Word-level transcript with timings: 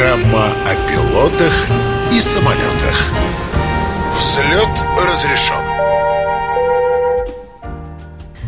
Программа 0.00 0.46
о 0.46 0.88
пилотах 0.88 1.52
и 2.10 2.22
самолетах. 2.22 3.12
Взлет 4.14 4.86
разрешен. 4.96 5.54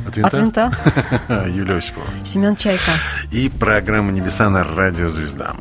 От 0.06 0.16
винта? 0.16 0.28
От 0.28 0.34
винта. 0.34 1.48
Юлия 1.54 1.76
Осипова. 1.76 2.06
Семен 2.24 2.56
Чайка. 2.56 2.92
И 3.30 3.50
программа 3.50 4.12
«Небеса» 4.12 4.48
на 4.48 4.64
радио 4.64 5.10
«Звезда». 5.10 5.54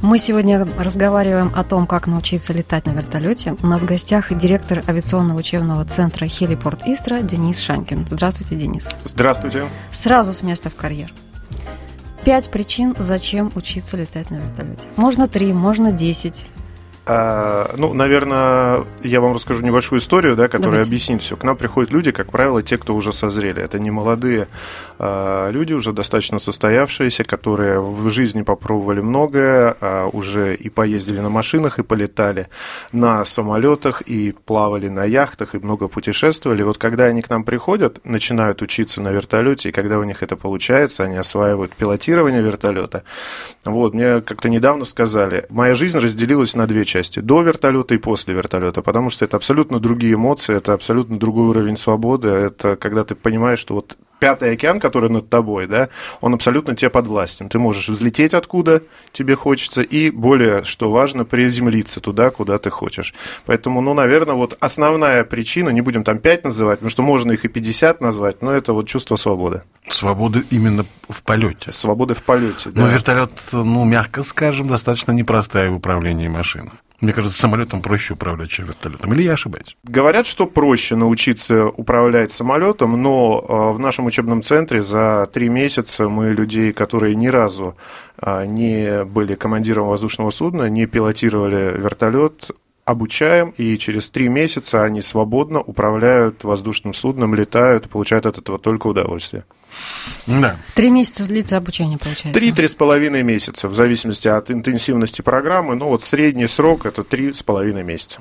Мы 0.00 0.18
сегодня 0.18 0.64
разговариваем 0.64 1.50
о 1.56 1.64
том, 1.64 1.88
как 1.88 2.06
научиться 2.06 2.52
летать 2.52 2.86
на 2.86 2.92
вертолете. 2.92 3.56
У 3.64 3.66
нас 3.66 3.82
в 3.82 3.86
гостях 3.86 4.32
директор 4.32 4.80
авиационного 4.86 5.40
учебного 5.40 5.84
центра 5.86 6.28
«Хелипорт 6.28 6.86
Истра» 6.86 7.20
Денис 7.20 7.60
Шанкин. 7.60 8.06
Здравствуйте, 8.08 8.54
Денис. 8.54 8.94
Здравствуйте. 9.04 9.64
Сразу 9.90 10.32
с 10.32 10.44
места 10.44 10.70
в 10.70 10.76
карьер. 10.76 11.12
Пять 12.24 12.50
причин, 12.50 12.94
зачем 12.98 13.50
учиться 13.54 13.96
летать 13.96 14.30
на 14.30 14.36
вертолете. 14.36 14.88
Можно 14.96 15.26
три, 15.26 15.54
можно 15.54 15.90
десять. 15.90 16.48
А, 17.12 17.74
ну, 17.76 17.92
наверное, 17.92 18.84
я 19.02 19.20
вам 19.20 19.34
расскажу 19.34 19.64
небольшую 19.64 19.98
историю, 19.98 20.36
да, 20.36 20.46
которая 20.46 20.84
Давайте. 20.84 20.90
объяснит 20.90 21.22
все. 21.22 21.36
К 21.36 21.42
нам 21.42 21.56
приходят 21.56 21.90
люди, 21.90 22.12
как 22.12 22.30
правило, 22.30 22.62
те, 22.62 22.78
кто 22.78 22.94
уже 22.94 23.12
созрели. 23.12 23.60
Это 23.60 23.80
не 23.80 23.90
молодые 23.90 24.46
а, 24.96 25.50
люди, 25.50 25.72
уже 25.72 25.92
достаточно 25.92 26.38
состоявшиеся, 26.38 27.24
которые 27.24 27.80
в 27.80 28.08
жизни 28.10 28.42
попробовали 28.42 29.00
многое, 29.00 29.76
а, 29.80 30.06
уже 30.06 30.54
и 30.54 30.68
поездили 30.68 31.18
на 31.18 31.30
машинах, 31.30 31.80
и 31.80 31.82
полетали 31.82 32.46
на 32.92 33.24
самолетах, 33.24 34.02
и 34.02 34.30
плавали 34.30 34.86
на 34.86 35.04
яхтах, 35.04 35.56
и 35.56 35.58
много 35.58 35.88
путешествовали. 35.88 36.62
Вот 36.62 36.78
когда 36.78 37.06
они 37.06 37.22
к 37.22 37.28
нам 37.28 37.42
приходят, 37.42 37.98
начинают 38.04 38.62
учиться 38.62 39.00
на 39.00 39.08
вертолете, 39.08 39.70
и 39.70 39.72
когда 39.72 39.98
у 39.98 40.04
них 40.04 40.22
это 40.22 40.36
получается, 40.36 41.02
они 41.02 41.16
осваивают 41.16 41.74
пилотирование 41.74 42.40
вертолета. 42.40 43.02
Вот, 43.64 43.94
мне 43.94 44.20
как-то 44.20 44.48
недавно 44.48 44.84
сказали, 44.84 45.46
моя 45.50 45.74
жизнь 45.74 45.98
разделилась 45.98 46.54
на 46.54 46.68
две 46.68 46.84
части, 46.84 46.99
до 47.20 47.42
вертолета 47.42 47.94
и 47.94 47.98
после 47.98 48.34
вертолета, 48.34 48.82
потому 48.82 49.10
что 49.10 49.24
это 49.24 49.36
абсолютно 49.36 49.80
другие 49.80 50.14
эмоции, 50.14 50.56
это 50.56 50.72
абсолютно 50.72 51.18
другой 51.18 51.48
уровень 51.48 51.76
свободы, 51.76 52.28
это 52.28 52.76
когда 52.76 53.04
ты 53.04 53.14
понимаешь, 53.14 53.58
что 53.58 53.74
вот 53.74 53.96
пятый 54.20 54.52
океан, 54.52 54.78
который 54.78 55.10
над 55.10 55.28
тобой, 55.28 55.66
да, 55.66 55.88
он 56.20 56.34
абсолютно 56.34 56.76
тебе 56.76 56.90
подвластен. 56.90 57.48
Ты 57.48 57.58
можешь 57.58 57.88
взлететь 57.88 58.34
откуда 58.34 58.82
тебе 59.12 59.34
хочется 59.34 59.82
и, 59.82 60.10
более, 60.10 60.62
что 60.62 60.92
важно, 60.92 61.24
приземлиться 61.24 62.00
туда, 62.00 62.30
куда 62.30 62.58
ты 62.58 62.70
хочешь. 62.70 63.14
Поэтому, 63.46 63.80
ну, 63.80 63.94
наверное, 63.94 64.34
вот 64.34 64.56
основная 64.60 65.24
причина, 65.24 65.70
не 65.70 65.80
будем 65.80 66.04
там 66.04 66.18
5 66.18 66.44
называть, 66.44 66.78
потому 66.78 66.90
что 66.90 67.02
можно 67.02 67.32
их 67.32 67.44
и 67.44 67.48
50 67.48 68.00
назвать, 68.00 68.42
но 68.42 68.52
это 68.52 68.72
вот 68.72 68.86
чувство 68.86 69.16
свободы. 69.16 69.62
Свободы 69.88 70.44
именно 70.50 70.86
в 71.08 71.22
полете. 71.22 71.72
Свободы 71.72 72.14
в 72.14 72.22
полете. 72.22 72.70
Но 72.74 72.86
да. 72.86 72.92
вертолет, 72.92 73.32
ну, 73.52 73.84
мягко 73.84 74.22
скажем, 74.22 74.68
достаточно 74.68 75.12
непростая 75.12 75.70
в 75.70 75.76
управлении 75.76 76.28
машина. 76.28 76.72
Мне 77.00 77.12
кажется, 77.12 77.38
самолетом 77.38 77.80
проще 77.80 78.14
управлять, 78.14 78.50
чем 78.50 78.66
вертолетом. 78.66 79.12
Или 79.14 79.22
я 79.22 79.32
ошибаюсь? 79.32 79.76
Говорят, 79.84 80.26
что 80.26 80.46
проще 80.46 80.96
научиться 80.96 81.66
управлять 81.66 82.30
самолетом, 82.30 83.00
но 83.02 83.44
э, 83.48 83.74
в 83.74 83.78
нашем 83.78 84.06
учебном 84.06 84.42
центре 84.42 84.82
за 84.82 85.28
три 85.32 85.48
месяца 85.48 86.08
мы 86.08 86.30
людей, 86.30 86.72
которые 86.72 87.14
ни 87.14 87.28
разу 87.28 87.76
э, 88.20 88.44
не 88.46 89.04
были 89.04 89.34
командиром 89.34 89.88
воздушного 89.88 90.30
судна, 90.30 90.68
не 90.68 90.86
пилотировали 90.86 91.78
вертолет, 91.78 92.50
обучаем, 92.84 93.54
и 93.56 93.78
через 93.78 94.10
три 94.10 94.28
месяца 94.28 94.82
они 94.82 95.00
свободно 95.00 95.60
управляют 95.60 96.44
воздушным 96.44 96.92
судном, 96.92 97.34
летают 97.34 97.88
получают 97.88 98.26
от 98.26 98.38
этого 98.38 98.58
только 98.58 98.88
удовольствие. 98.88 99.44
Да. 100.26 100.56
Три 100.74 100.90
месяца 100.90 101.26
длится 101.26 101.56
обучение, 101.56 101.98
получается. 101.98 102.38
Три-три 102.38 102.68
с 102.68 102.74
половиной 102.74 103.22
месяца, 103.22 103.68
в 103.68 103.74
зависимости 103.74 104.28
от 104.28 104.50
интенсивности 104.50 105.22
программы. 105.22 105.74
Ну 105.74 105.88
вот 105.88 106.02
средний 106.02 106.46
срок 106.46 106.86
это 106.86 107.04
три 107.04 107.32
с 107.32 107.42
половиной 107.42 107.82
месяца. 107.82 108.20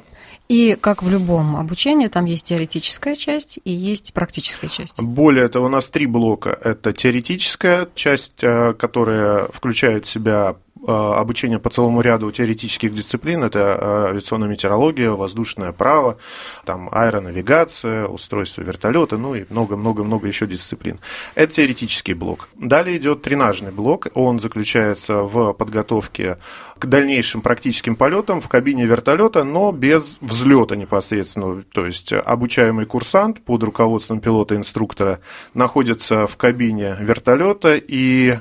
И 0.50 0.76
как 0.82 1.04
в 1.04 1.10
любом 1.10 1.56
обучении, 1.58 2.08
там 2.08 2.26
есть 2.26 2.46
теоретическая 2.48 3.16
часть 3.16 3.60
и 3.64 3.72
есть 3.72 4.14
практическая 4.16 4.68
часть. 4.68 5.00
Более 5.00 5.48
того, 5.48 5.68
у 5.68 5.70
нас 5.70 5.90
три 5.90 6.08
блока. 6.08 6.58
Это 6.64 6.92
теоретическая 6.92 7.88
часть, 7.94 8.44
э, 8.44 8.74
которая 8.74 9.46
включает 9.54 10.08
в 10.08 10.10
себя 10.10 10.56
обучение 10.88 11.60
по 11.60 11.70
целому 11.70 12.02
ряду 12.02 12.32
теоретических 12.32 12.94
дисциплин. 12.94 13.44
Это 13.44 13.60
э, 13.60 14.10
авиационная 14.10 14.48
метеорология, 14.48 15.12
воздушное 15.12 15.72
право, 15.72 16.18
там 16.66 16.90
аэронавигация, 16.92 18.06
устройство 18.08 18.62
вертолета, 18.62 19.18
ну 19.18 19.36
и 19.36 19.46
много-много-много 19.50 20.28
еще 20.28 20.48
дисциплин. 20.48 21.00
Это 21.36 21.54
теоретический 21.54 22.14
блок. 22.14 22.50
Далее 22.56 22.98
идет 22.98 23.22
тренажный 23.22 23.72
блок. 23.72 24.08
Он 24.14 24.40
заключается 24.40 25.24
в 25.24 25.54
подготовке 25.54 26.38
к 26.78 26.86
дальнейшим 26.86 27.42
практическим 27.42 27.96
полетам 27.96 28.40
в 28.40 28.48
кабине 28.48 28.86
вертолета, 28.86 29.44
но 29.44 29.72
без 29.72 30.18
взлета 30.22 30.76
непосредственно. 30.76 31.64
То 31.74 31.86
есть 31.86 32.14
обучаемый 32.14 32.86
курсант 32.86 33.42
под 33.42 33.64
руководством 33.64 34.22
пилота-инструктора 34.22 35.20
находится 35.54 36.26
в 36.26 36.38
кабине 36.38 36.96
вертолета 37.00 37.76
и 37.76 38.40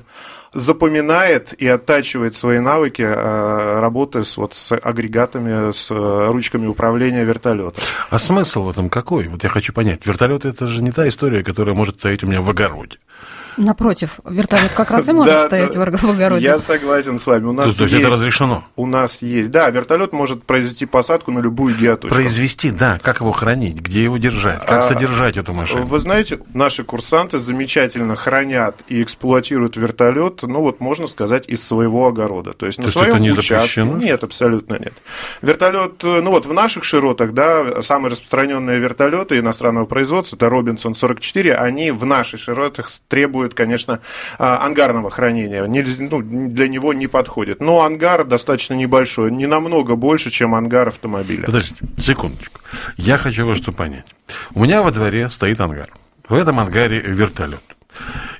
запоминает 0.52 1.52
и 1.60 1.66
оттачивает 1.66 2.34
свои 2.34 2.58
навыки 2.58 3.02
э, 3.02 3.80
работы 3.80 4.24
с, 4.24 4.36
вот, 4.36 4.54
с 4.54 4.76
агрегатами, 4.76 5.72
с 5.72 5.90
э, 5.90 6.26
ручками 6.30 6.66
управления 6.66 7.24
вертолета. 7.24 7.80
А 8.10 8.18
смысл 8.18 8.64
в 8.64 8.70
этом 8.70 8.88
какой? 8.88 9.28
Вот 9.28 9.42
я 9.44 9.48
хочу 9.48 9.72
понять. 9.72 10.06
Вертолет 10.06 10.44
это 10.44 10.66
же 10.66 10.82
не 10.82 10.92
та 10.92 11.08
история, 11.08 11.42
которая 11.42 11.74
может 11.74 11.98
стоять 11.98 12.22
у 12.22 12.26
меня 12.26 12.40
в 12.40 12.50
огороде. 12.50 12.98
Напротив, 13.58 14.20
вертолет 14.24 14.72
как 14.72 14.90
раз 14.92 15.08
и 15.08 15.12
может 15.12 15.40
стоять 15.40 15.74
в 15.74 15.80
огороде. 15.80 16.44
Я 16.44 16.58
согласен 16.58 17.18
с 17.18 17.26
вами. 17.26 17.44
У 17.46 17.52
нас 17.52 17.76
То, 17.76 17.84
есть 17.84 17.94
это 17.94 18.06
разрешено? 18.06 18.64
У 18.76 18.86
нас 18.86 19.20
есть. 19.20 19.50
Да, 19.50 19.68
вертолет 19.70 20.12
может 20.12 20.44
произвести 20.44 20.86
посадку 20.86 21.32
на 21.32 21.40
любую 21.40 21.74
геоточку. 21.74 22.14
Произвести, 22.14 22.70
да. 22.70 22.98
Как 23.02 23.20
его 23.20 23.32
хранить? 23.32 23.80
Где 23.80 24.04
его 24.04 24.16
держать? 24.16 24.60
Как 24.64 24.78
А, 24.78 24.82
содержать 24.82 25.36
эту 25.36 25.52
машину? 25.52 25.86
Вы 25.86 25.98
знаете, 25.98 26.38
наши 26.54 26.84
курсанты 26.84 27.40
замечательно 27.40 28.14
хранят 28.14 28.76
и 28.86 29.02
эксплуатируют 29.02 29.76
вертолет, 29.76 30.42
ну 30.42 30.60
вот 30.60 30.80
можно 30.80 31.08
сказать, 31.08 31.48
из 31.48 31.66
своего 31.66 32.06
огорода. 32.06 32.52
То 32.52 32.66
есть 32.66 32.78
на 32.78 32.84
есть 32.84 32.96
своем 32.96 33.14
это 33.14 33.18
не 33.18 33.32
участке. 33.32 33.54
запрещено? 33.56 33.96
Нет, 33.96 34.22
абсолютно 34.22 34.74
нет. 34.74 34.94
Вертолет, 35.42 36.02
ну 36.02 36.30
вот 36.30 36.46
в 36.46 36.52
наших 36.52 36.84
широтах, 36.84 37.32
да, 37.32 37.82
самые 37.82 38.12
распространенные 38.12 38.78
вертолеты 38.78 39.38
иностранного 39.38 39.86
производства, 39.86 40.36
это 40.36 40.48
Робинсон 40.48 40.94
44, 40.94 41.56
они 41.56 41.90
в 41.90 42.04
наших 42.04 42.40
широтах 42.40 42.90
требуют, 43.08 43.47
конечно, 43.54 44.00
а, 44.38 44.64
ангарного 44.64 45.10
хранения. 45.10 45.64
Ну, 45.64 46.22
для 46.22 46.68
него 46.68 46.92
не 46.92 47.06
подходит. 47.06 47.60
Но 47.60 47.82
ангар 47.82 48.24
достаточно 48.24 48.74
небольшой, 48.74 49.30
не 49.30 49.46
намного 49.46 49.96
больше, 49.96 50.30
чем 50.30 50.54
ангар 50.54 50.88
автомобиля. 50.88 51.44
Подождите, 51.44 51.84
секундочку. 51.98 52.60
Я 52.96 53.18
хочу 53.18 53.44
вот 53.44 53.56
что 53.56 53.72
понять. 53.72 54.06
У 54.54 54.64
меня 54.64 54.82
во 54.82 54.90
дворе 54.90 55.28
стоит 55.28 55.60
ангар. 55.60 55.88
В 56.28 56.34
этом 56.34 56.60
ангаре 56.60 57.00
вертолет. 57.00 57.62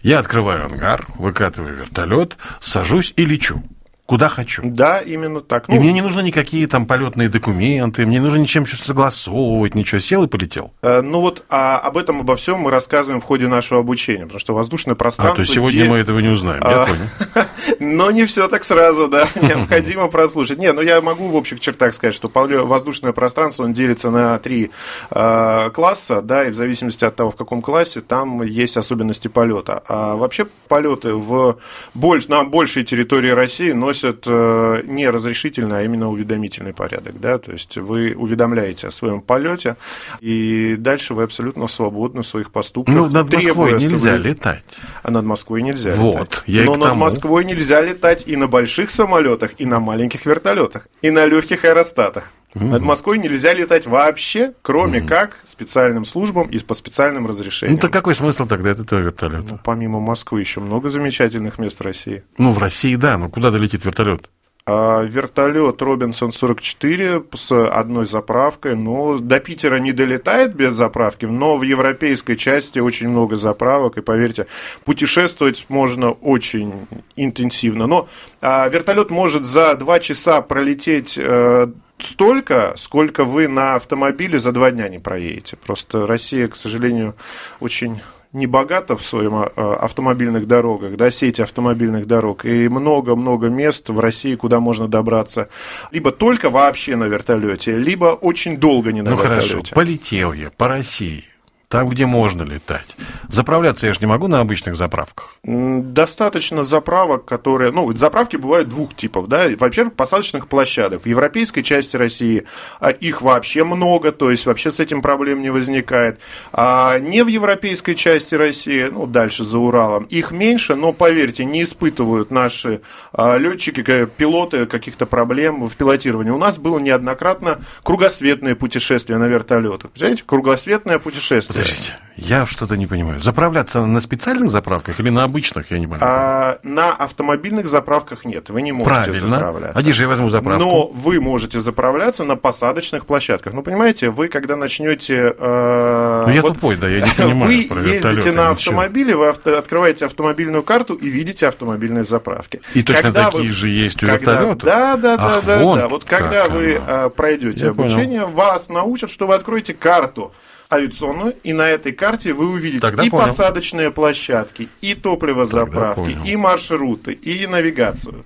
Я 0.03 0.19
открываю 0.19 0.67
ангар, 0.67 1.07
выкатываю 1.17 1.77
вертолет, 1.77 2.37
сажусь 2.61 3.13
и 3.17 3.25
лечу. 3.25 3.63
Куда 4.09 4.31
хочу. 4.31 4.63
Да, 4.65 5.01
именно 5.01 5.43
так. 5.43 5.69
И 5.69 5.75
Ну, 5.75 5.81
мне 5.83 5.93
не 5.93 6.01
нужны 6.01 6.23
никакие 6.23 6.67
там 6.67 6.87
полетные 6.87 7.29
документы, 7.29 8.07
мне 8.07 8.17
не 8.17 8.25
нужно 8.25 8.39
ничем 8.39 8.65
что 8.65 8.83
согласовывать, 8.83 9.75
ничего. 9.75 9.99
Сел 9.99 10.25
и 10.25 10.27
полетел. 10.27 10.73
Э, 10.81 11.03
Ну 11.03 11.21
вот 11.21 11.45
а 11.51 11.77
об 11.79 11.99
этом 11.99 12.21
обо 12.21 12.35
всем 12.37 12.61
мы 12.61 12.71
рассказываем 12.71 13.21
в 13.21 13.25
ходе 13.25 13.49
нашего 13.49 13.81
обучения, 13.81 14.23
потому 14.23 14.41
что 14.41 14.55
воздушное 14.55 14.95
пространство. 14.95 15.43
А, 15.43 15.47
то 15.47 15.53
сегодня 15.53 15.83
де- 15.85 15.91
мы 15.91 15.99
этого 15.99 16.21
не 16.21 16.29
узнаем, 16.29 16.63
я 16.65 16.85
А, 16.85 16.87
понял. 16.87 17.47
Но 17.81 18.11
не 18.11 18.25
все 18.25 18.49
так 18.49 18.65
сразу, 18.65 19.09
да, 19.09 19.29
необходимо 19.43 20.09
прослушать. 20.09 20.59
Не, 20.59 20.73
ну 20.73 20.81
я 20.81 21.03
могу 21.03 21.29
в 21.29 21.35
общих 21.37 21.61
чертах 21.61 21.93
сказать, 21.93 22.15
что 22.15 22.31
воздушное 22.33 23.13
пространство, 23.13 23.65
он 23.65 23.75
делится 23.75 24.09
на 24.09 24.39
три 24.39 24.71
э, 25.11 25.71
класса, 25.75 26.23
да, 26.23 26.45
и 26.47 26.51
в 26.51 26.55
зависимости 26.55 27.05
от 27.05 27.15
того, 27.15 27.31
в 27.31 27.37
каком 27.37 27.61
классе, 27.61 28.01
там 28.01 28.43
есть 28.43 28.79
особенности 28.79 29.29
полета. 29.29 29.83
А 29.87 30.17
вообще 30.17 30.47
полеты 30.69 31.13
в 31.13 31.59
больш- 31.95 32.31
на 32.31 32.45
большей 32.45 32.85
территории 32.85 33.33
России 33.33 33.73
носят 33.73 33.98
э, 34.05 34.83
не 34.85 35.09
разрешительный, 35.11 35.79
а 35.81 35.83
именно 35.83 36.09
уведомительный 36.11 36.73
порядок, 36.73 37.21
да, 37.21 37.39
то 37.39 37.53
есть 37.53 37.77
вы 37.77 38.15
уведомляете 38.15 38.89
о 38.89 38.91
своем 38.91 39.21
полете, 39.21 39.77
и 40.21 40.77
дальше 40.79 41.15
вы 41.15 41.23
абсолютно 41.25 41.69
свободны 41.69 42.23
в 42.23 42.27
своих 42.27 42.51
поступках. 42.51 42.95
Ну, 42.95 43.09
над 43.09 43.33
Москвой 43.33 43.73
нельзя 43.75 44.17
соблю- 44.17 44.23
летать. 44.29 44.65
а 45.03 45.11
над 45.11 45.25
Москвой 45.25 45.63
нельзя 45.63 45.91
Вот, 45.93 46.15
летать. 46.21 46.43
я 46.47 46.65
Но 46.65 46.75
над 46.75 46.83
тому. 46.83 47.01
Москвой 47.05 47.45
нельзя 47.45 47.81
летать 47.81 48.25
и 48.27 48.37
на 48.37 48.47
больших 48.47 48.91
самолетах, 48.91 49.53
и 49.59 49.65
на 49.67 49.81
маленьких 49.81 50.27
вертолетах, 50.27 50.89
и 51.03 51.11
на 51.11 51.27
легких 51.27 51.65
аэростатах. 51.65 52.33
Над 52.55 52.83
Москвой 52.83 53.19
нельзя 53.19 53.53
летать 53.53 53.87
вообще, 53.87 54.55
кроме 54.63 55.01
как 55.01 55.39
специальным 55.45 56.05
службам 56.05 56.49
и 56.49 56.59
по 56.59 56.75
специальным 56.75 57.27
разрешениям. 57.27 57.77
Ну, 57.77 57.81
так 57.81 57.93
какой 57.93 58.15
смысл 58.15 58.47
тогда 58.47 58.71
этого 58.71 59.01
вертолета? 59.01 59.47
Ну, 59.51 59.59
помимо 59.63 60.01
Москвы 60.01 60.41
еще 60.41 60.61
много 60.61 60.89
замечательных 60.89 61.59
мест 61.59 61.81
России. 61.81 62.25
Ну, 62.39 62.53
в 62.53 62.59
России, 62.59 62.97
да, 62.97 63.19
но 63.19 63.29
куда 63.29 63.51
долетит 63.51 63.85
вертолет? 63.85 64.31
А 64.71 65.03
вертолет 65.03 65.81
Робинсон 65.81 66.31
44 66.31 67.23
с 67.35 67.69
одной 67.69 68.05
заправкой, 68.05 68.77
но 68.77 69.17
до 69.17 69.41
Питера 69.41 69.79
не 69.79 69.93
долетает 69.93 70.55
без 70.55 70.75
заправки, 70.75 71.25
но 71.25 71.57
в 71.57 71.63
европейской 71.63 72.35
части 72.35 72.79
очень 72.79 73.09
много 73.09 73.37
заправок, 73.37 73.97
и 73.97 74.03
поверьте, 74.03 74.47
путешествовать 74.85 75.65
можно 75.71 76.11
очень 76.11 76.87
интенсивно. 77.17 77.87
Но 77.87 78.09
а, 78.43 78.69
вертолет 78.69 79.09
может 79.09 79.47
за 79.47 79.75
два 79.75 80.01
часа 80.01 80.43
пролететь 80.43 81.17
э, 81.17 81.69
столько, 81.99 82.75
сколько 82.77 83.25
вы 83.25 83.49
на 83.49 83.75
автомобиле 83.75 84.39
за 84.39 84.53
два 84.53 84.71
дня 84.71 84.89
не 84.89 84.99
проедете. 84.99 85.57
Просто 85.57 86.07
Россия, 86.07 86.49
к 86.49 86.57
сожалению, 86.57 87.15
очень 87.61 88.01
не 88.33 88.47
богата 88.47 88.97
в 88.97 89.05
своих 89.05 89.31
а, 89.33 89.77
автомобильных 89.81 90.47
дорогах, 90.47 90.97
да, 90.97 91.11
сети 91.11 91.41
автомобильных 91.41 92.07
дорог, 92.07 92.45
и 92.45 92.69
много-много 92.69 93.49
мест 93.49 93.89
в 93.89 93.99
России, 93.99 94.35
куда 94.35 94.61
можно 94.61 94.87
добраться 94.87 95.49
либо 95.93 96.13
только 96.13 96.51
вообще 96.51 96.97
на 96.97 97.05
вертолете, 97.05 97.79
либо 97.79 98.07
очень 98.07 98.59
долго 98.59 98.93
не 98.93 99.03
на 99.03 99.11
ну, 99.11 99.17
вертолете. 99.17 99.49
хорошо, 99.49 99.75
полетел 99.75 100.33
я 100.33 100.51
по 100.51 100.69
России, 100.69 101.25
там, 101.69 101.89
где 101.89 102.07
можно 102.07 102.43
летать. 102.43 102.97
Заправляться 103.29 103.87
я 103.87 103.93
же 103.93 104.01
не 104.01 104.07
могу 104.07 104.27
на 104.27 104.41
обычных 104.41 104.75
заправках. 104.77 105.35
Достаточно 105.43 106.65
заправок, 106.65 107.27
которые... 107.27 107.73
Ну, 107.73 107.93
заправки 107.93 108.37
бывают 108.37 108.71
двух 108.71 108.97
типов, 108.97 109.29
да. 109.29 109.49
Во-первых, 109.59 109.95
посадочных 109.95 110.49
площадок. 110.49 111.03
В 111.03 111.07
европейской 111.07 111.61
части 111.61 111.97
России 111.97 112.45
а, 112.81 112.89
их 112.89 113.21
вообще 113.21 113.65
много, 113.65 114.13
то 114.13 114.31
есть 114.31 114.47
вообще 114.47 114.71
с 114.71 114.81
этим 114.81 115.03
проблем 115.03 115.43
не 115.43 115.51
возникает. 115.51 116.21
А 116.53 116.99
не 116.99 117.23
в 117.23 117.27
европейской 117.27 117.93
части 117.93 118.35
России, 118.35 118.85
ну, 118.85 119.07
дальше 119.07 119.45
за 119.45 119.59
Уралом, 119.59 120.05
их 120.05 120.31
меньше, 120.31 120.75
но, 120.75 120.95
поверьте, 120.95 121.45
не 121.45 121.65
испытывают 121.65 122.31
наши 122.31 122.81
а, 123.13 123.37
летчики, 123.37 123.83
пилоты 124.17 124.65
каких-то 124.65 125.05
проблем 125.05 125.69
в 125.69 125.77
пилотировании. 125.77 126.31
У 126.31 126.39
нас 126.39 126.59
было 126.59 126.79
неоднократно 126.79 127.61
кругосветное 127.83 128.55
путешествие 128.55 129.19
на 129.19 129.27
вертолетах. 129.27 129.91
Представляете, 129.91 130.25
кругосветное 130.25 130.99
путешествие. 130.99 131.58
Подождите, 131.59 131.95
я 132.17 132.47
что-то 132.47 132.77
не 132.77 132.87
понимаю. 132.87 133.21
Заправляться 133.21 133.85
на 133.87 134.01
специальных 134.01 134.51
заправках 134.51 134.99
или 134.99 135.09
на 135.09 135.23
обычных, 135.23 135.71
я 135.71 135.79
не 135.79 135.87
понимаю. 135.87 136.03
А, 136.05 136.59
на 136.65 136.93
автомобильных 136.93 137.69
заправках 137.69 138.25
нет, 138.25 138.51
вы 138.51 138.63
не 138.63 138.73
можете 138.73 138.91
Правильно. 138.91 139.37
заправляться. 139.37 139.79
А 139.79 139.83
где 139.83 139.93
же 139.93 140.03
я 140.03 140.09
возьму 140.09 140.29
заправку? 140.29 140.65
Но 140.65 140.87
вы 140.89 141.21
можете 141.21 141.61
заправляться 141.61 142.25
на 142.25 142.35
посадочных 142.35 143.07
площадках. 143.07 143.53
Ну, 143.53 143.63
понимаете, 143.63 144.11
вы 144.11 144.29
когда 144.29 144.57
начнете... 144.57 145.35
Э, 145.39 146.25
ну, 146.27 146.33
я 146.33 146.43
вот 146.43 146.55
тупой, 146.55 146.77
да, 146.77 146.89
я 146.89 147.03
не 147.03 147.11
понимаю 147.17 147.57
Вы 147.57 147.69
про 147.69 147.83
ездите 147.83 148.33
на 148.33 148.51
автомобиле, 148.51 149.15
вы 149.15 149.29
авто, 149.29 149.57
открываете 149.57 150.07
автомобильную 150.07 150.65
карту 150.65 150.95
и 150.95 151.09
видите 151.09 151.47
автомобильные 151.47 152.05
заправки. 152.05 152.61
И 152.75 152.83
точно 152.83 153.03
когда 153.03 153.27
такие 153.27 153.45
вы, 153.45 153.53
же 153.53 153.69
есть 153.69 154.03
у 154.03 154.07
когда, 154.07 154.33
вертолета? 154.33 154.67
Да, 154.67 154.97
да, 154.97 155.17
Ах, 155.19 155.47
да, 155.47 155.57
да, 155.59 155.77
да. 155.77 155.89
Вот 155.89 156.05
когда 156.05 156.47
вы 156.47 156.77
оно. 156.77 157.11
пройдете 157.11 157.67
я 157.67 157.71
обучение, 157.71 158.23
понял. 158.23 158.35
вас 158.35 158.69
научат, 158.69 159.11
что 159.11 159.29
вы 159.29 159.35
откроете 159.35 159.73
карту 159.73 160.33
авиационную, 160.71 161.35
и 161.43 161.53
на 161.53 161.69
этой 161.69 161.93
карте 161.93 162.33
вы 162.33 162.49
увидите 162.49 162.81
Тогда 162.81 163.05
и 163.05 163.11
понял. 163.11 163.25
посадочные 163.27 163.91
площадки, 163.91 164.69
и 164.81 164.95
топливозаправки, 164.95 166.19
и 166.25 166.37
маршруты, 166.37 167.13
и 167.13 167.47
навигацию 167.47 168.25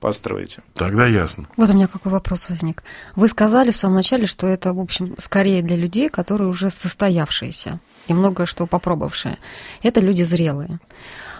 построите. 0.00 0.62
Тогда 0.74 1.06
ясно. 1.06 1.48
Вот 1.56 1.70
у 1.70 1.74
меня 1.74 1.86
какой 1.86 2.10
вопрос 2.10 2.48
возник. 2.48 2.82
Вы 3.14 3.28
сказали 3.28 3.70
в 3.70 3.76
самом 3.76 3.94
начале, 3.94 4.26
что 4.26 4.48
это, 4.48 4.72
в 4.72 4.80
общем, 4.80 5.14
скорее 5.16 5.62
для 5.62 5.76
людей, 5.76 6.08
которые 6.08 6.48
уже 6.48 6.70
состоявшиеся 6.70 7.78
и 8.08 8.12
многое 8.12 8.46
что 8.46 8.66
попробовавшие. 8.66 9.38
Это 9.82 10.00
люди 10.00 10.22
зрелые. 10.22 10.80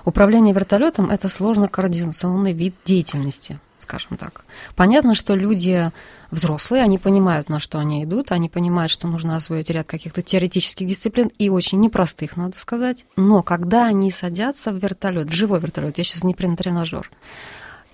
Управление 0.05 0.55
вертолетом– 0.55 1.11
это 1.11 1.29
сложно 1.29 1.69
координационный 1.69 2.53
вид 2.53 2.75
деятельности 2.85 3.61
скажем 3.83 4.17
так. 4.17 4.45
Понятно, 4.75 5.15
что 5.15 5.35
люди 5.35 5.91
взрослые, 6.31 6.83
они 6.83 6.99
понимают, 6.99 7.49
на 7.49 7.61
что 7.61 7.79
они 7.79 8.05
идут, 8.05 8.33
они 8.33 8.49
понимают, 8.49 8.91
что 8.91 9.07
нужно 9.07 9.37
освоить 9.37 9.69
ряд 9.69 9.87
каких-то 9.87 10.23
теоретических 10.23 10.87
дисциплин 10.87 11.31
и 11.39 11.51
очень 11.51 11.81
непростых, 11.81 12.37
надо 12.37 12.59
сказать. 12.59 13.05
Но 13.17 13.43
когда 13.43 13.87
они 13.87 14.11
садятся 14.11 14.73
в 14.73 14.77
вертолет, 14.77 15.29
в 15.29 15.35
живой 15.35 15.61
вертолет, 15.61 15.99
я 15.99 16.05
сейчас 16.05 16.25
не 16.25 16.35
про 16.35 16.49
тренажер, 16.57 17.11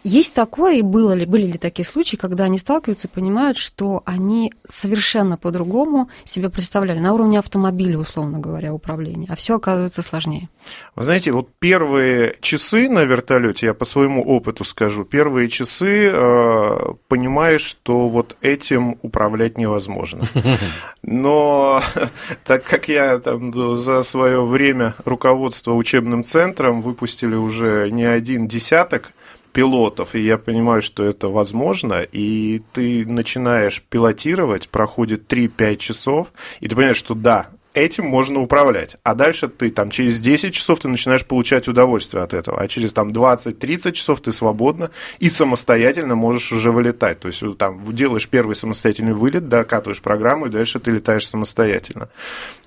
есть 0.04 0.34
такое, 0.34 0.76
и 0.76 0.82
было 0.82 1.12
ли, 1.12 1.26
были 1.26 1.46
ли 1.46 1.58
такие 1.58 1.84
случаи, 1.84 2.16
когда 2.16 2.44
они 2.44 2.58
сталкиваются 2.58 3.08
и 3.08 3.10
понимают, 3.10 3.58
что 3.58 4.02
они 4.06 4.52
совершенно 4.64 5.36
по-другому 5.36 6.08
себе 6.24 6.50
представляли, 6.50 6.98
на 6.98 7.12
уровне 7.12 7.38
автомобиля, 7.38 7.98
условно 7.98 8.38
говоря, 8.38 8.72
управления, 8.72 9.26
а 9.28 9.36
все 9.36 9.56
оказывается 9.56 10.02
сложнее. 10.02 10.48
Вы 10.94 11.02
знаете, 11.04 11.32
вот 11.32 11.48
первые 11.58 12.36
часы 12.40 12.88
на 12.88 13.04
вертолете, 13.04 13.66
я 13.66 13.74
по 13.74 13.84
своему 13.84 14.22
опыту 14.22 14.64
скажу, 14.64 15.04
первые 15.04 15.48
часы 15.48 16.10
э, 16.12 16.76
понимаешь, 17.08 17.62
что 17.62 18.08
вот 18.08 18.36
этим 18.40 18.98
управлять 19.02 19.58
невозможно. 19.58 20.24
Но 21.02 21.82
так 22.44 22.64
как 22.64 22.88
я 22.88 23.18
там 23.18 23.76
за 23.76 24.02
свое 24.02 24.44
время 24.44 24.94
руководства 25.04 25.72
учебным 25.72 26.24
центром 26.24 26.82
выпустили 26.82 27.34
уже 27.34 27.90
не 27.90 28.04
один 28.04 28.48
десяток 28.48 29.12
пилотов, 29.52 30.14
и 30.14 30.20
я 30.20 30.38
понимаю, 30.38 30.82
что 30.82 31.04
это 31.04 31.28
возможно, 31.28 32.02
и 32.02 32.62
ты 32.72 33.06
начинаешь 33.06 33.82
пилотировать, 33.88 34.68
проходит 34.68 35.32
3-5 35.32 35.76
часов, 35.76 36.28
и 36.60 36.68
ты 36.68 36.74
понимаешь, 36.74 36.96
что 36.96 37.14
да, 37.14 37.48
этим 37.74 38.06
можно 38.06 38.40
управлять. 38.40 38.96
А 39.02 39.14
дальше 39.14 39.48
ты 39.48 39.70
там 39.70 39.90
через 39.90 40.20
10 40.20 40.54
часов 40.54 40.80
ты 40.80 40.88
начинаешь 40.88 41.24
получать 41.24 41.68
удовольствие 41.68 42.22
от 42.22 42.34
этого, 42.34 42.60
а 42.60 42.68
через 42.68 42.92
там 42.92 43.10
20-30 43.10 43.92
часов 43.92 44.20
ты 44.20 44.32
свободно 44.32 44.90
и 45.18 45.28
самостоятельно 45.28 46.14
можешь 46.14 46.52
уже 46.52 46.72
вылетать. 46.72 47.20
То 47.20 47.28
есть 47.28 47.42
там 47.58 47.80
делаешь 47.94 48.28
первый 48.28 48.56
самостоятельный 48.56 49.14
вылет, 49.14 49.48
докатываешь 49.48 50.00
программу, 50.00 50.46
и 50.46 50.50
дальше 50.50 50.80
ты 50.80 50.90
летаешь 50.90 51.26
самостоятельно. 51.26 52.08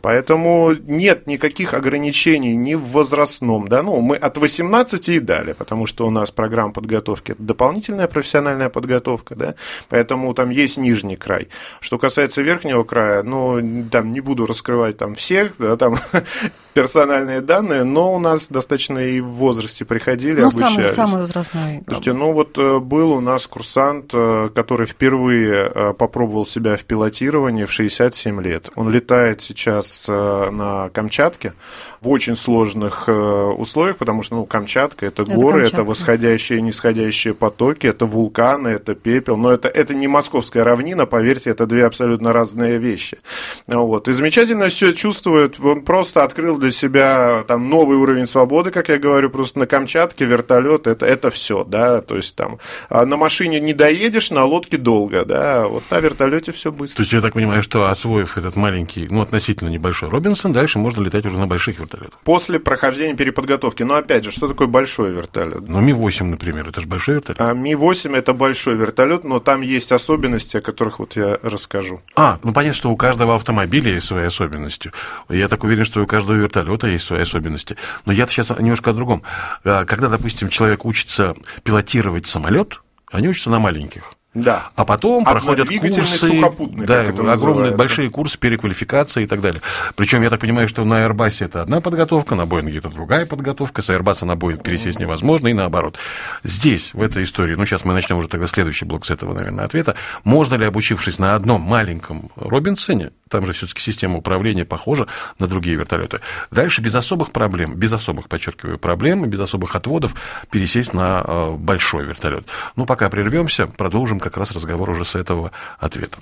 Поэтому 0.02 0.74
нет 0.74 1.28
никаких 1.28 1.74
ограничений 1.74 2.56
ни 2.56 2.76
в 2.76 2.84
возрастном, 2.92 3.68
да, 3.68 3.84
ну, 3.84 4.02
мы 4.02 4.16
от 4.16 4.38
18 4.38 5.10
и 5.10 5.20
далее, 5.20 5.54
потому 5.54 5.86
что 5.86 6.08
у 6.08 6.10
нас 6.10 6.32
программа 6.32 6.74
подготовки– 6.74 7.32
это 7.34 7.44
дополнительная 7.44 8.08
профессиональная 8.08 8.70
подготовка, 8.70 9.36
да, 9.36 9.56
поэтому 9.90 10.34
там 10.34 10.50
есть 10.50 10.78
нижний 10.78 11.16
край. 11.16 11.50
Что 11.80 11.98
касается 11.98 12.42
верхнего 12.42 12.84
края, 12.84 13.24
ну, 13.24 13.86
там 13.92 14.12
не 14.12 14.22
буду 14.22 14.46
раскрывать 14.46 14.98
там 14.98 15.16
всех, 15.16 15.54
да, 15.58 15.78
там 15.78 15.96
персональные 16.74 17.42
данные, 17.42 17.84
но 17.84 18.14
у 18.14 18.20
нас 18.20 18.50
достаточно 18.50 19.00
и 19.00 19.20
в 19.20 19.28
возрасте 19.28 19.86
приходили, 19.86 20.42
ну, 20.42 20.48
обучались. 20.48 20.60
Самый, 20.60 20.90
самый 20.90 21.20
возрастной. 21.20 21.84
Слушайте, 21.86 22.14
ну 22.14 22.34
вот 22.34 22.58
э, 22.58 22.80
был 22.80 23.12
у 23.12 23.22
нас 23.22 23.48
курсант, 23.48 24.12
э, 24.14 24.50
который 24.54 24.88
впервые 24.88 25.72
э, 25.74 25.94
попробовал 25.94 26.46
себя 26.46 26.78
в 26.78 26.84
пилотировании 26.84 27.66
в 27.66 27.72
67 27.72 28.42
лет. 28.42 28.70
Он 28.76 28.90
летает 28.90 29.42
сейчас 29.42 30.08
на 30.08 30.90
Камчатке 30.94 31.54
в 32.02 32.10
очень 32.10 32.36
сложных 32.36 33.08
условиях, 33.08 33.98
потому 33.98 34.24
что 34.24 34.36
ну, 34.36 34.46
Камчатка 34.46 35.06
это, 35.06 35.22
это 35.22 35.34
горы, 35.34 35.62
Камчатка. 35.62 35.82
это 35.82 35.90
восходящие 35.90 36.60
и 36.60 36.62
нисходящие 36.62 37.34
потоки, 37.34 37.86
это 37.86 38.06
вулканы, 38.06 38.70
это 38.70 38.96
пепел, 38.96 39.38
но 39.38 39.52
это, 39.52 39.68
это 39.68 39.94
не 39.94 40.08
московская 40.08 40.64
равнина, 40.64 41.06
поверьте, 41.06 41.52
это 41.52 41.68
две 41.68 41.86
абсолютно 41.86 42.34
разные 42.34 42.80
вещи. 42.80 43.20
Вот. 43.68 44.08
И 44.08 44.14
замечательно 44.14 44.70
все 44.70 44.94
чувствует, 44.94 45.60
он 45.60 45.82
просто 45.84 46.24
открыл 46.24 46.58
для 46.58 46.72
себя 46.72 47.44
там 47.48 47.70
новый 47.70 47.98
уровень 47.98 48.26
свободы, 48.26 48.72
как 48.72 48.90
я 48.90 48.98
говорю, 48.98 49.30
просто 49.30 49.60
на 49.60 49.68
Камчатке 49.68 50.26
вертолет 50.26 50.88
это, 50.88 51.06
это 51.06 51.30
все, 51.30 51.64
да, 51.64 52.02
то 52.02 52.16
есть 52.18 52.36
там 52.36 52.58
а 52.90 53.06
на 53.06 53.18
машине 53.18 53.60
не 53.60 53.74
доедешь, 53.74 54.32
на 54.32 54.44
лодке 54.44 54.78
долго, 54.78 55.24
да, 55.24 55.68
вот 55.68 55.84
на 55.92 56.00
вертолете 56.00 56.52
все 56.52 56.72
быстро. 56.72 56.98
То 56.98 57.04
есть 57.04 57.14
я 57.14 57.22
так 57.22 57.34
понимаю, 57.34 57.62
что 57.62 57.90
освоив 57.90 58.38
этот 58.38 58.56
маленький, 58.56 59.08
ну, 59.10 59.22
относительно 59.22 59.70
небольшой 59.70 60.10
Робинсон, 60.10 60.52
дальше 60.52 60.80
можно 60.80 61.04
летать 61.04 61.26
уже 61.26 61.38
на 61.38 61.48
больших 61.48 61.80
вертолетах. 61.80 61.91
После 62.24 62.60
прохождения 62.60 63.16
переподготовки. 63.16 63.84
Но 63.84 63.96
опять 63.96 64.24
же, 64.24 64.32
что 64.32 64.48
такое 64.48 64.68
большой 64.68 65.12
вертолет? 65.12 65.68
Ну, 65.68 65.80
Ми-8, 65.80 66.24
например, 66.24 66.70
это 66.70 66.82
же 66.82 66.88
большой 66.88 67.16
вертолет. 67.16 67.42
А, 67.42 67.54
Ми-8 67.54 68.16
это 68.16 68.34
большой 68.34 68.76
вертолет, 68.76 69.24
но 69.24 69.40
там 69.40 69.62
есть 69.62 69.92
особенности, 69.92 70.58
о 70.58 70.62
которых 70.62 71.00
вот 71.00 71.16
я 71.16 71.38
расскажу. 71.42 72.02
А, 72.16 72.40
ну 72.44 72.54
понятно, 72.54 72.76
что 72.76 72.92
у 72.92 72.98
каждого 72.98 73.36
автомобиля 73.36 73.94
есть 73.94 74.08
свои 74.08 74.26
особенности. 74.26 74.92
Я 75.30 75.48
так 75.48 75.64
уверен, 75.64 75.86
что 75.86 76.02
у 76.02 76.06
каждого 76.08 76.36
вертолета 76.36 76.88
есть 76.88 77.06
свои 77.06 77.22
особенности. 77.22 77.78
Но 78.06 78.14
я 78.14 78.28
сейчас 78.28 78.50
немножко 78.50 78.92
о 78.92 78.94
другом. 78.94 79.24
А, 79.64 79.86
когда, 79.86 80.10
допустим, 80.10 80.50
человек 80.50 80.86
учится 80.86 81.36
пилотировать 81.64 82.28
самолет, 82.28 82.82
они 83.12 83.28
учатся 83.28 83.50
на 83.50 83.60
маленьких. 83.60 84.14
Да. 84.34 84.70
А 84.76 84.86
потом 84.86 85.26
проходят 85.26 85.68
курсы, 85.68 86.42
да, 86.86 87.02
огромные 87.02 87.34
называется. 87.34 87.78
большие 87.78 88.10
курсы 88.10 88.40
переквалификации 88.40 89.24
и 89.24 89.28
так 89.28 89.42
далее. 89.42 89.62
Причем 89.96 90.22
я 90.22 90.30
так 90.30 90.40
понимаю, 90.40 90.70
что 90.70 90.86
на 90.86 91.06
Airbus 91.06 91.44
это 91.44 91.62
одна 91.62 91.82
подготовка, 91.82 92.36
на 92.36 92.44
Boeing 92.44 92.78
это 92.78 92.88
другая 92.88 93.26
подготовка, 93.26 93.82
с 93.82 93.90
Airbus 93.90 94.24
на 94.24 94.34
Boeing 94.34 94.64
пересесть 94.64 95.00
невозможно 95.00 95.50
и 95.50 95.54
наоборот. 95.54 95.98
Здесь, 96.46 96.94
в 96.94 97.02
этой 97.02 97.24
истории, 97.24 97.56
ну 97.56 97.66
сейчас 97.66 97.84
мы 97.84 97.94
начнем 97.94 98.18
уже 98.18 98.30
тогда 98.30 98.48
следующий 98.48 98.86
блок 98.86 99.06
с 99.06 99.12
этого, 99.12 99.34
наверное, 99.34 99.66
ответа, 99.66 99.96
можно 100.24 100.56
ли, 100.56 100.66
обучившись 100.66 101.20
на 101.20 101.36
одном 101.36 101.60
маленьком 101.60 102.32
Робинсоне, 102.38 103.12
там 103.30 103.46
же 103.46 103.52
все-таки 103.52 103.82
система 103.82 104.18
управления 104.18 104.64
похожа 104.64 105.08
на 105.40 105.48
другие 105.48 105.76
вертолеты, 105.76 106.22
дальше 106.52 106.82
без 106.82 106.96
особых 106.96 107.34
проблем, 107.34 107.76
без 107.76 107.92
особых, 107.92 108.30
подчеркиваю, 108.30 108.80
проблем, 108.80 109.30
без 109.30 109.42
особых 109.42 109.76
отводов 109.76 110.16
пересесть 110.50 110.94
на 110.94 111.22
э, 111.26 111.52
большой 111.58 112.06
вертолет. 112.06 112.48
Ну, 112.78 112.86
пока 112.86 113.10
прервемся, 113.10 113.68
продолжим 113.68 114.21
как 114.22 114.38
раз 114.38 114.52
разговор 114.52 114.90
уже 114.92 115.04
с 115.04 115.16
этого 115.16 115.52
ответа. 115.80 116.18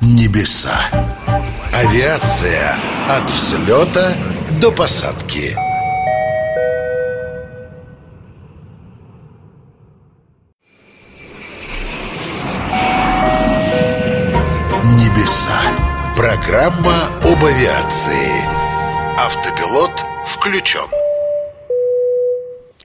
Небеса. 0.00 0.78
Авиация 1.72 2.76
от 3.08 3.28
взлета 3.30 4.12
до 4.60 4.70
посадки. 4.70 5.56
Небеса. 14.84 15.60
Программа 16.16 17.06
об 17.24 17.44
авиации. 17.44 18.30
Автопилот 19.18 20.04
включен. 20.26 21.09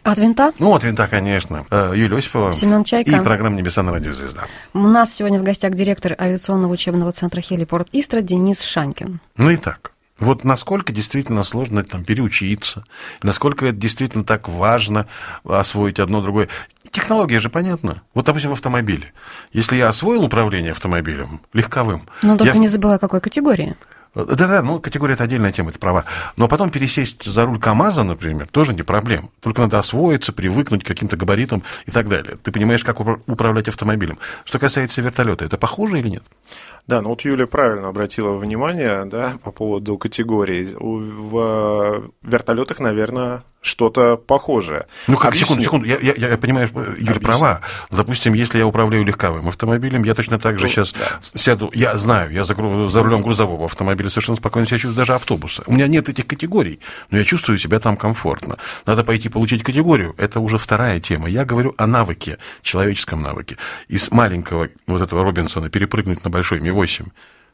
От 0.05 0.19
винта 0.19 0.53
Ну, 0.59 0.71
от 0.71 0.83
винта, 0.83 1.07
конечно. 1.07 1.65
Э, 1.71 1.91
Юлия 1.95 2.17
Осипова. 2.17 2.51
Семен 2.51 2.83
Чайка. 2.83 3.09
И 3.09 3.19
программа 3.23 3.55
«Небеса 3.57 3.81
на 3.81 3.91
радио 3.91 4.11
Звезда». 4.13 4.43
у 4.73 4.79
нас 4.79 5.11
сегодня 5.11 5.39
в 5.39 5.43
гостях 5.43 5.73
директор 5.73 6.15
авиационного 6.19 6.71
учебного 6.73 7.11
центра 7.11 7.41
Хелипорт 7.41 7.87
Истра 7.91 8.21
Денис 8.21 8.61
Шанькин. 8.61 9.19
Ну 9.35 9.49
и 9.49 9.55
так. 9.57 9.93
Вот 10.19 10.43
насколько 10.43 10.93
действительно 10.93 11.41
сложно 11.43 11.83
там 11.83 12.03
переучиться, 12.05 12.83
насколько 13.23 13.65
это 13.65 13.75
действительно 13.77 14.23
так 14.23 14.47
важно 14.47 15.07
освоить 15.43 15.99
одно 15.99 16.21
другое. 16.21 16.49
Технология 16.91 17.39
же 17.39 17.49
понятна. 17.49 18.03
Вот, 18.13 18.25
допустим, 18.25 18.51
в 18.51 18.53
автомобиле. 18.53 19.11
Если 19.53 19.75
я 19.75 19.89
освоил 19.89 20.23
управление 20.23 20.71
автомобилем 20.73 21.41
легковым, 21.51 22.07
Но 22.21 22.37
только 22.37 22.53
я- 22.53 22.59
не 22.59 22.67
забывай, 22.67 22.99
какой 22.99 23.21
категории. 23.21 23.75
Да-да, 24.15 24.61
ну, 24.61 24.79
категория 24.79 25.15
это 25.15 25.25
отдельная 25.25 25.51
тема, 25.51 25.71
это 25.71 25.79
права. 25.79 26.05
Но 26.37 26.47
потом 26.47 26.69
пересесть 26.69 27.25
за 27.25 27.43
руль 27.43 27.59
КАМАЗа, 27.59 28.03
например, 28.03 28.47
тоже 28.47 28.73
не 28.73 28.81
проблема. 28.83 29.29
Только 29.41 29.61
надо 29.61 29.77
освоиться, 29.77 30.31
привыкнуть 30.31 30.83
к 30.83 30.87
каким-то 30.87 31.17
габаритам 31.17 31.63
и 31.85 31.91
так 31.91 32.07
далее. 32.07 32.37
Ты 32.41 32.51
понимаешь, 32.51 32.83
как 32.83 33.01
упра- 33.01 33.21
управлять 33.27 33.67
автомобилем. 33.67 34.17
Что 34.45 34.57
касается 34.57 35.01
вертолета, 35.01 35.43
это 35.43 35.57
похоже 35.57 35.99
или 35.99 36.07
нет? 36.07 36.23
Да, 36.87 37.01
ну 37.01 37.09
вот 37.09 37.21
Юля 37.21 37.47
правильно 37.47 37.87
обратила 37.87 38.33
внимание, 38.37 39.05
да, 39.05 39.33
по 39.43 39.51
поводу 39.51 39.97
категорий. 39.97 40.69
В 40.79 42.11
вертолетах, 42.21 42.79
наверное, 42.79 43.43
что-то 43.61 44.15
похожее. 44.17 44.85
Ну, 45.07 45.15
как, 45.17 45.29
Объясню. 45.31 45.47
секунду, 45.47 45.63
секунду, 45.63 45.85
я, 45.87 45.97
я, 45.99 46.13
я 46.29 46.37
понимаю, 46.37 46.69
Юля 46.71 46.91
Объясни. 46.91 47.13
права. 47.19 47.61
Допустим, 47.89 48.33
если 48.33 48.59
я 48.59 48.67
управляю 48.67 49.03
легковым 49.03 49.47
автомобилем, 49.47 50.03
я 50.03 50.13
точно 50.13 50.37
так 50.37 50.59
же 50.59 50.65
Ну, 50.65 50.69
сейчас 50.69 50.93
да. 50.93 51.19
сяду, 51.33 51.71
я 51.73 51.97
знаю, 51.97 52.31
я 52.31 52.43
за, 52.43 52.53
за 52.53 53.01
рулем 53.03 53.23
грузового 53.23 53.65
автомобиля 53.65 54.09
совершенно 54.09 54.35
спокойно 54.35 54.67
себя 54.67 54.77
чувствую, 54.77 54.95
даже 54.95 55.15
автобуса. 55.15 55.63
У 55.65 55.73
меня 55.73 55.87
нет 55.87 56.07
этих 56.09 56.27
категорий, 56.27 56.79
но 57.09 57.17
я 57.17 57.23
чувствую 57.23 57.57
себя 57.57 57.79
там 57.79 57.97
комфортно. 57.97 58.57
Надо 58.85 59.03
пойти 59.03 59.29
получить 59.29 59.63
категорию, 59.63 60.13
это 60.19 60.39
уже 60.39 60.59
вторая 60.59 60.99
тема. 60.99 61.27
Я 61.27 61.43
говорю 61.43 61.73
о 61.79 61.87
навыке, 61.87 62.37
человеческом 62.61 63.23
навыке. 63.23 63.57
Из 63.87 64.11
маленького 64.11 64.69
вот 64.85 65.01
этого 65.01 65.23
Робинсона 65.23 65.71
перепрыгнуть 65.71 66.23
на 66.23 66.29
большой 66.35 66.59
Ми-8 66.59 67.05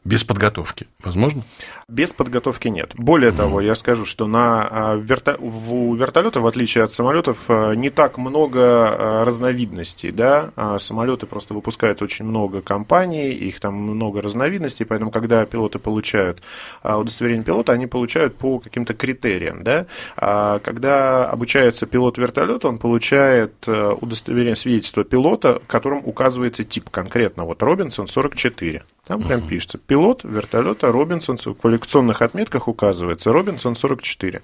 без 0.04 0.24
подготовки. 0.24 0.88
Возможно? 1.04 1.44
Без 1.86 2.12
подготовки 2.12 2.68
нет. 2.68 2.92
Более 2.96 3.30
того, 3.30 3.60
я 3.60 3.76
скажу, 3.76 4.04
что 4.04 4.26
на 4.26 4.66
а, 4.68 4.96
верто... 4.96 5.36
в- 5.38 5.72
у 5.72 5.94
вертолета, 5.94 6.40
в 6.40 6.46
отличие 6.46 6.82
от 6.82 6.92
самолетов, 6.92 7.38
а, 7.48 7.72
не 7.74 7.88
так 7.88 8.18
много 8.18 8.60
а, 8.60 9.24
разновидностей. 9.24 10.10
Да? 10.10 10.50
Самолеты 10.80 11.26
просто 11.26 11.54
выпускают 11.54 12.02
очень 12.02 12.24
много 12.24 12.62
компаний, 12.62 13.30
их 13.30 13.60
там 13.60 13.74
много 13.74 14.20
разновидностей, 14.20 14.84
поэтому 14.84 15.10
когда 15.10 15.44
пилоты 15.46 15.78
получают 15.78 16.42
удостоверение 16.82 17.44
пилота, 17.44 17.72
они 17.72 17.86
получают 17.86 18.36
по 18.36 18.58
каким-то 18.58 18.94
критериям. 18.94 19.62
Да? 19.62 19.86
Когда 20.16 21.26
обучается 21.26 21.86
пилот 21.86 22.18
вертолета, 22.18 22.68
он 22.68 22.78
получает 22.78 23.66
удостоверение 23.66 24.56
свидетельства 24.56 25.04
пилота, 25.04 25.60
в 25.60 25.66
котором 25.66 26.02
указывается 26.04 26.64
тип 26.64 26.90
конкретно. 26.90 27.44
Вот 27.44 27.62
Робинсон 27.62 28.08
44. 28.08 28.82
Там 29.04 29.20
прям 29.24 29.48
пишется. 29.48 29.78
Пилот 29.78 30.22
вертолета 30.22 30.92
Робинсон, 30.92 31.36
в 31.36 31.54
квалификационных 31.54 32.22
отметках 32.22 32.68
указывается 32.68 33.32
Робинсон 33.32 33.74
44. 33.74 34.42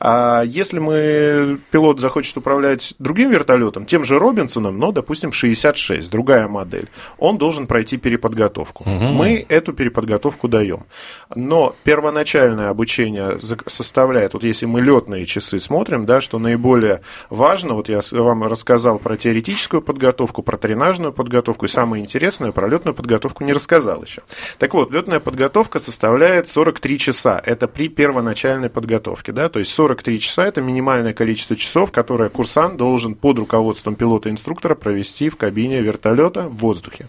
А 0.00 0.42
если 0.46 0.78
мы, 0.78 1.60
пилот 1.70 2.00
захочет 2.00 2.38
управлять 2.38 2.94
другим 2.98 3.30
вертолетом, 3.30 3.84
тем 3.84 4.06
же 4.06 4.18
Робинсоном, 4.18 4.78
но, 4.78 4.92
допустим, 4.92 5.30
66, 5.30 6.10
другая 6.10 6.48
модель, 6.48 6.88
он 7.18 7.36
должен 7.36 7.66
пройти 7.66 7.98
переподготовку. 7.98 8.88
Мы 8.88 9.44
эту 9.46 9.74
переподготовку 9.74 10.48
даем. 10.48 10.86
Но 11.34 11.76
первоначальное 11.84 12.70
обучение 12.70 13.38
составляет, 13.66 14.32
вот 14.32 14.42
если 14.42 14.64
мы 14.64 14.80
летные 14.80 15.26
часы 15.26 15.60
смотрим, 15.60 16.06
да, 16.06 16.22
что 16.22 16.38
наиболее 16.38 17.02
важно, 17.28 17.74
вот 17.74 17.90
я 17.90 18.00
вам 18.12 18.44
рассказал 18.44 18.98
про 18.98 19.18
теоретическую 19.18 19.82
подготовку, 19.82 20.42
про 20.42 20.56
тренажную 20.56 21.12
подготовку, 21.12 21.66
и 21.66 21.68
самое 21.68 22.02
интересное, 22.02 22.52
про 22.52 22.68
летную 22.68 22.94
подготовку 22.94 23.44
не 23.44 23.52
рассказал 23.52 23.97
еще. 24.02 24.22
Так 24.58 24.74
вот, 24.74 24.90
летная 24.92 25.20
подготовка 25.20 25.78
составляет 25.78 26.48
43 26.48 26.98
часа. 26.98 27.42
Это 27.44 27.68
при 27.68 27.88
первоначальной 27.88 28.70
подготовке. 28.70 29.32
Да? 29.32 29.48
То 29.48 29.58
есть 29.58 29.72
43 29.72 30.20
часа– 30.20 30.46
это 30.46 30.60
минимальное 30.60 31.14
количество 31.14 31.56
часов, 31.56 31.92
которое 31.92 32.28
курсант 32.28 32.76
должен 32.76 33.14
под 33.14 33.38
руководством 33.38 33.94
пилота-инструктора 33.94 34.74
провести 34.74 35.28
в 35.28 35.36
кабине 35.36 35.80
вертолета 35.80 36.48
в 36.48 36.56
воздухе. 36.56 37.08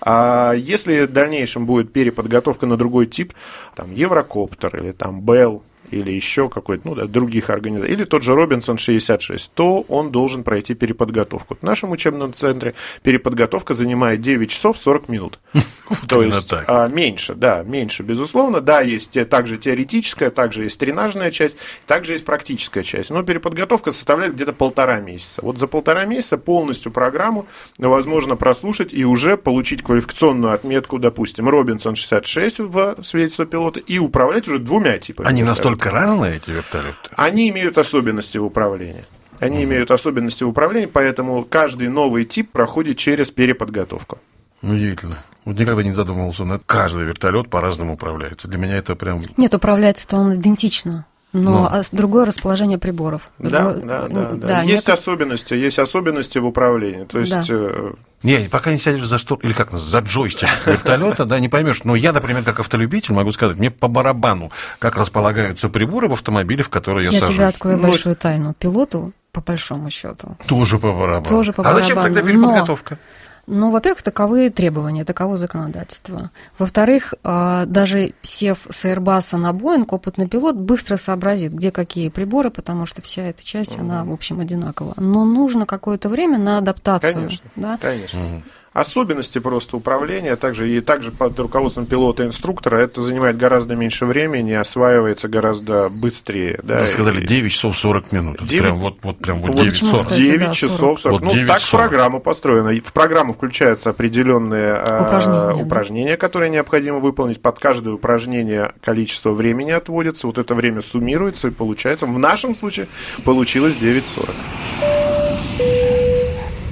А 0.00 0.52
если 0.52 1.06
в 1.06 1.12
дальнейшем 1.12 1.66
будет 1.66 1.92
переподготовка 1.92 2.66
на 2.66 2.76
другой 2.76 3.06
тип, 3.06 3.32
там 3.74 3.92
Еврокоптер 3.92 4.76
или 4.76 4.92
там 4.92 5.20
Bell, 5.20 5.62
или 5.90 6.10
еще 6.10 6.48
какой-то, 6.48 6.88
ну, 6.88 6.94
да, 6.94 7.06
других 7.06 7.50
организаций, 7.50 7.92
или 7.92 8.04
тот 8.04 8.22
же 8.22 8.34
Робинсон 8.34 8.78
66, 8.78 9.50
то 9.52 9.82
он 9.88 10.10
должен 10.10 10.44
пройти 10.44 10.74
переподготовку. 10.74 11.56
В 11.60 11.62
нашем 11.62 11.92
учебном 11.92 12.32
центре 12.32 12.74
переподготовка 13.02 13.74
занимает 13.74 14.20
9 14.20 14.50
часов 14.50 14.78
40 14.78 15.08
минут. 15.08 15.38
То 16.08 16.22
есть 16.22 16.52
а, 16.52 16.86
меньше, 16.88 17.34
да, 17.34 17.62
меньше, 17.62 18.02
безусловно. 18.02 18.60
Да, 18.60 18.80
есть 18.80 19.16
также 19.28 19.58
теоретическая, 19.58 20.30
также 20.30 20.64
есть 20.64 20.78
тренажная 20.78 21.30
часть, 21.30 21.56
также 21.86 22.12
есть 22.12 22.24
практическая 22.24 22.82
часть. 22.82 23.10
Но 23.10 23.22
переподготовка 23.22 23.90
составляет 23.90 24.34
где-то 24.34 24.52
полтора 24.52 25.00
месяца. 25.00 25.42
Вот 25.42 25.58
за 25.58 25.66
полтора 25.66 26.04
месяца 26.04 26.38
полностью 26.38 26.90
программу 26.92 27.46
возможно 27.78 28.36
прослушать 28.36 28.92
и 28.92 29.04
уже 29.04 29.36
получить 29.36 29.82
квалификационную 29.82 30.54
отметку, 30.54 30.98
допустим, 30.98 31.48
Робинсон 31.48 31.96
66 31.96 32.60
в 32.60 32.96
свидетельство 33.02 33.46
пилота 33.46 33.80
и 33.80 33.98
управлять 33.98 34.48
уже 34.48 34.58
двумя 34.58 34.98
типами. 34.98 35.28
Они 35.28 35.42
вертолетов. 35.42 35.73
Настолько 35.74 35.90
разные, 35.90 36.36
эти 36.36 36.50
вертолеты? 36.50 36.96
Они 37.16 37.48
имеют 37.50 37.78
особенности 37.78 38.38
в 38.38 38.44
управлении. 38.44 39.04
Они 39.40 39.64
имеют 39.64 39.90
особенности 39.90 40.44
в 40.44 40.48
управлении, 40.48 40.86
поэтому 40.86 41.44
каждый 41.44 41.88
новый 41.88 42.24
тип 42.24 42.50
проходит 42.52 42.98
через 42.98 43.30
переподготовку. 43.30 44.18
Удивительно. 44.62 45.18
Вот 45.44 45.58
никогда 45.58 45.82
не 45.82 45.92
задумывался 45.92 46.44
над 46.44 46.62
каждый 46.64 47.04
вертолет 47.04 47.50
по-разному 47.50 47.94
управляется. 47.94 48.48
Для 48.48 48.58
меня 48.58 48.78
это 48.78 48.94
прям 48.94 49.20
Нет, 49.36 49.52
управляется-то 49.52 50.16
он 50.16 50.36
идентично. 50.36 51.06
Но 51.34 51.50
Ну. 51.50 51.64
а 51.66 51.82
другое 51.92 52.24
расположение 52.24 52.78
приборов. 52.78 53.28
Да, 53.38 53.72
Другое- 53.72 53.82
да, 53.84 54.08
ну, 54.10 54.22
да, 54.38 54.46
да. 54.46 54.62
Есть 54.62 54.86
нет- 54.88 54.98
особенности, 54.98 55.52
есть 55.52 55.78
особенности 55.78 56.38
в 56.38 56.46
управлении. 56.46 57.04
То 57.04 57.18
есть 57.20 57.32
Да. 57.32 57.42
э, 57.48 57.92
Не, 58.22 58.48
пока 58.48 58.70
не 58.72 58.78
сядешь 58.78 59.04
за 59.06 59.18
штур, 59.18 59.38
или 59.42 59.52
как 59.52 59.70
называется, 59.72 59.90
за 59.90 59.98
джойстик 60.10 60.48
вертолета, 60.64 61.26
да, 61.26 61.38
не 61.40 61.48
поймешь. 61.50 61.84
Но 61.84 61.94
я, 61.96 62.12
например, 62.12 62.42
как 62.44 62.60
автолюбитель, 62.60 63.12
могу 63.14 63.32
сказать, 63.32 63.58
мне 63.58 63.70
по 63.70 63.88
барабану, 63.88 64.50
как 64.78 64.96
располагаются 64.96 65.68
приборы 65.68 66.08
в 66.08 66.12
автомобиле, 66.14 66.62
в 66.62 66.70
который 66.70 67.04
я, 67.04 67.10
Я 67.10 67.18
сажусь. 67.18 67.36
тебе 67.36 67.46
открою 67.46 67.76
Ну, 67.78 67.82
большую 67.88 68.16
тайну. 68.16 68.54
Пилоту, 68.54 69.12
по 69.32 69.40
большому 69.42 69.90
счету, 69.90 70.36
Тоже 70.46 70.78
по 70.78 70.92
барабану. 70.92 71.26
Тоже 71.28 71.52
по 71.52 71.68
а 71.68 71.74
зачем 71.74 71.96
барабану, 71.96 72.14
тогда 72.14 72.20
но- 72.20 72.26
переподготовка? 72.40 72.98
Ну, 73.46 73.70
во-первых, 73.70 74.02
таковы 74.02 74.50
требования, 74.50 75.04
таково 75.04 75.36
законодательство. 75.36 76.30
Во-вторых, 76.58 77.14
а, 77.22 77.66
даже 77.66 78.14
сев 78.22 78.66
с 78.68 78.84
Airbus 78.84 79.36
на 79.36 79.50
Boeing, 79.50 79.86
опытный 79.88 80.28
пилот 80.28 80.56
быстро 80.56 80.96
сообразит, 80.96 81.52
где 81.52 81.70
какие 81.70 82.08
приборы, 82.08 82.50
потому 82.50 82.86
что 82.86 83.02
вся 83.02 83.22
эта 83.22 83.44
часть, 83.44 83.78
она, 83.78 84.04
в 84.04 84.12
общем, 84.12 84.40
одинакова. 84.40 84.94
Но 84.96 85.24
нужно 85.24 85.66
какое-то 85.66 86.08
время 86.08 86.38
на 86.38 86.58
адаптацию. 86.58 87.14
Конечно. 87.14 87.50
Да? 87.56 87.78
Конечно. 87.80 88.42
Особенности 88.74 89.38
просто 89.38 89.76
управления, 89.76 90.36
также 90.36 90.68
и 90.68 90.80
также 90.80 91.12
под 91.12 91.38
руководством 91.38 91.86
пилота 91.86 92.24
и 92.24 92.26
инструктора 92.26 92.76
это 92.76 93.00
занимает 93.00 93.36
гораздо 93.36 93.76
меньше 93.76 94.04
времени, 94.04 94.52
осваивается 94.52 95.28
гораздо 95.28 95.88
быстрее. 95.88 96.58
Да, 96.62 96.80
Вы 96.80 96.86
сказали 96.86 97.24
9 97.24 97.52
часов 97.52 97.78
40 97.78 98.12
минут. 98.12 98.44
9... 98.44 98.60
Прям 98.60 98.76
вот, 98.76 98.96
вот 99.02 99.18
прям 99.18 99.40
вот 99.40 99.54
Вот 99.54 99.62
9 99.62 99.76
40. 99.76 99.98
кстати, 100.00 100.20
9 100.20 100.40
да, 100.40 100.54
часов 100.54 101.00
40. 101.00 101.20
Вот 101.20 101.22
ну, 101.22 101.32
9 101.32 101.48
так 101.48 101.60
40. 101.60 101.88
программа 101.88 102.18
построена. 102.18 102.74
В 102.80 102.92
программу 102.92 103.32
включаются 103.32 103.90
определенные 103.90 104.74
э, 104.74 105.04
Упражнения, 105.04 105.48
да. 105.48 105.54
упражнения, 105.54 106.16
которые 106.16 106.50
необходимо 106.50 106.98
выполнить. 106.98 107.40
Под 107.40 107.60
каждое 107.60 107.94
упражнение 107.94 108.72
количество 108.82 109.30
времени 109.30 109.70
отводится. 109.70 110.26
Вот 110.26 110.38
это 110.38 110.54
время 110.56 110.82
суммируется 110.82 111.48
и 111.48 111.50
получается. 111.50 112.06
В 112.06 112.18
нашем 112.18 112.56
случае 112.56 112.88
получилось 113.24 113.76
9.40. 113.76 114.93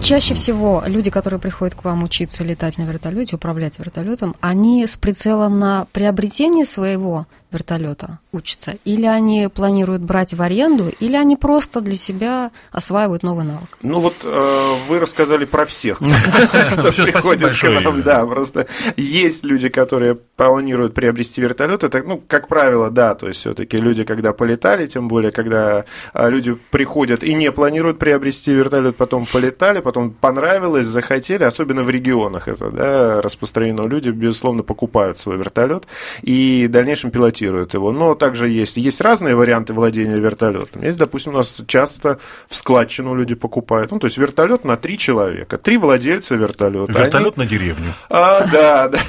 Чаще 0.02 0.34
всего 0.34 0.82
люди, 0.84 1.10
которые 1.10 1.38
приходят 1.38 1.76
к 1.76 1.84
вам 1.84 2.02
учиться 2.02 2.42
летать 2.42 2.76
на 2.76 2.82
вертолете, 2.82 3.36
управлять 3.36 3.78
вертолетом, 3.78 4.34
они 4.40 4.84
с 4.84 4.96
прицелом 4.96 5.60
на 5.60 5.86
приобретение 5.92 6.64
своего 6.64 7.26
вертолета 7.52 8.18
учатся? 8.32 8.76
Или 8.84 9.06
они 9.06 9.48
планируют 9.52 10.02
брать 10.02 10.34
в 10.34 10.42
аренду, 10.42 10.92
или 11.00 11.16
они 11.16 11.36
просто 11.36 11.80
для 11.80 11.94
себя 11.94 12.50
осваивают 12.70 13.22
новый 13.22 13.44
навык? 13.44 13.78
Ну 13.82 14.00
вот 14.00 14.14
э, 14.24 14.74
вы 14.88 14.98
рассказали 14.98 15.44
про 15.44 15.66
всех, 15.66 15.98
кто 15.98 16.92
спасибо 16.92 17.12
приходит 17.12 17.58
к 17.58 17.84
нам. 17.84 18.02
Да, 18.02 18.26
просто 18.26 18.66
есть 18.96 19.44
люди, 19.44 19.68
которые 19.68 20.16
планируют 20.36 20.94
приобрести 20.94 21.40
вертолет. 21.40 21.84
Это, 21.84 22.02
ну, 22.02 22.22
как 22.26 22.48
правило, 22.48 22.90
да, 22.90 23.14
то 23.14 23.28
есть 23.28 23.40
все-таки 23.40 23.76
люди, 23.76 24.04
когда 24.04 24.32
полетали, 24.32 24.86
тем 24.86 25.08
более, 25.08 25.30
когда 25.30 25.84
а, 26.12 26.28
люди 26.28 26.56
приходят 26.70 27.22
и 27.22 27.34
не 27.34 27.52
планируют 27.52 27.98
приобрести 27.98 28.52
вертолет, 28.52 28.96
потом 28.96 29.26
полетали, 29.26 29.80
потом 29.80 30.10
понравилось, 30.10 30.86
захотели, 30.86 31.44
особенно 31.44 31.82
в 31.82 31.90
регионах 31.90 32.48
это, 32.48 32.70
да, 32.70 33.22
распространено. 33.22 33.82
Люди, 33.82 34.08
безусловно, 34.10 34.62
покупают 34.62 35.18
свой 35.18 35.36
вертолет 35.36 35.84
и 36.22 36.66
в 36.68 36.72
дальнейшем 36.72 37.10
пилотируют 37.10 37.41
его. 37.74 37.92
Но 37.92 38.14
также 38.14 38.48
есть, 38.48 38.76
есть 38.76 39.00
разные 39.00 39.34
варианты 39.34 39.72
владения 39.72 40.16
вертолетом. 40.16 40.82
Есть, 40.82 40.98
допустим, 40.98 41.34
у 41.34 41.36
нас 41.38 41.62
часто 41.66 42.18
в 42.48 42.56
складчину 42.56 43.14
люди 43.14 43.34
покупают. 43.34 43.90
Ну, 43.90 43.98
то 43.98 44.06
есть 44.06 44.18
вертолет 44.18 44.64
на 44.64 44.76
три 44.76 44.98
человека, 44.98 45.58
три 45.58 45.76
владельца 45.76 46.34
вертолета. 46.34 46.92
Вертолет 46.92 47.36
на 47.36 47.46
деревню. 47.46 47.94
А, 48.08 48.46
да, 48.50 48.88
да. 48.88 49.00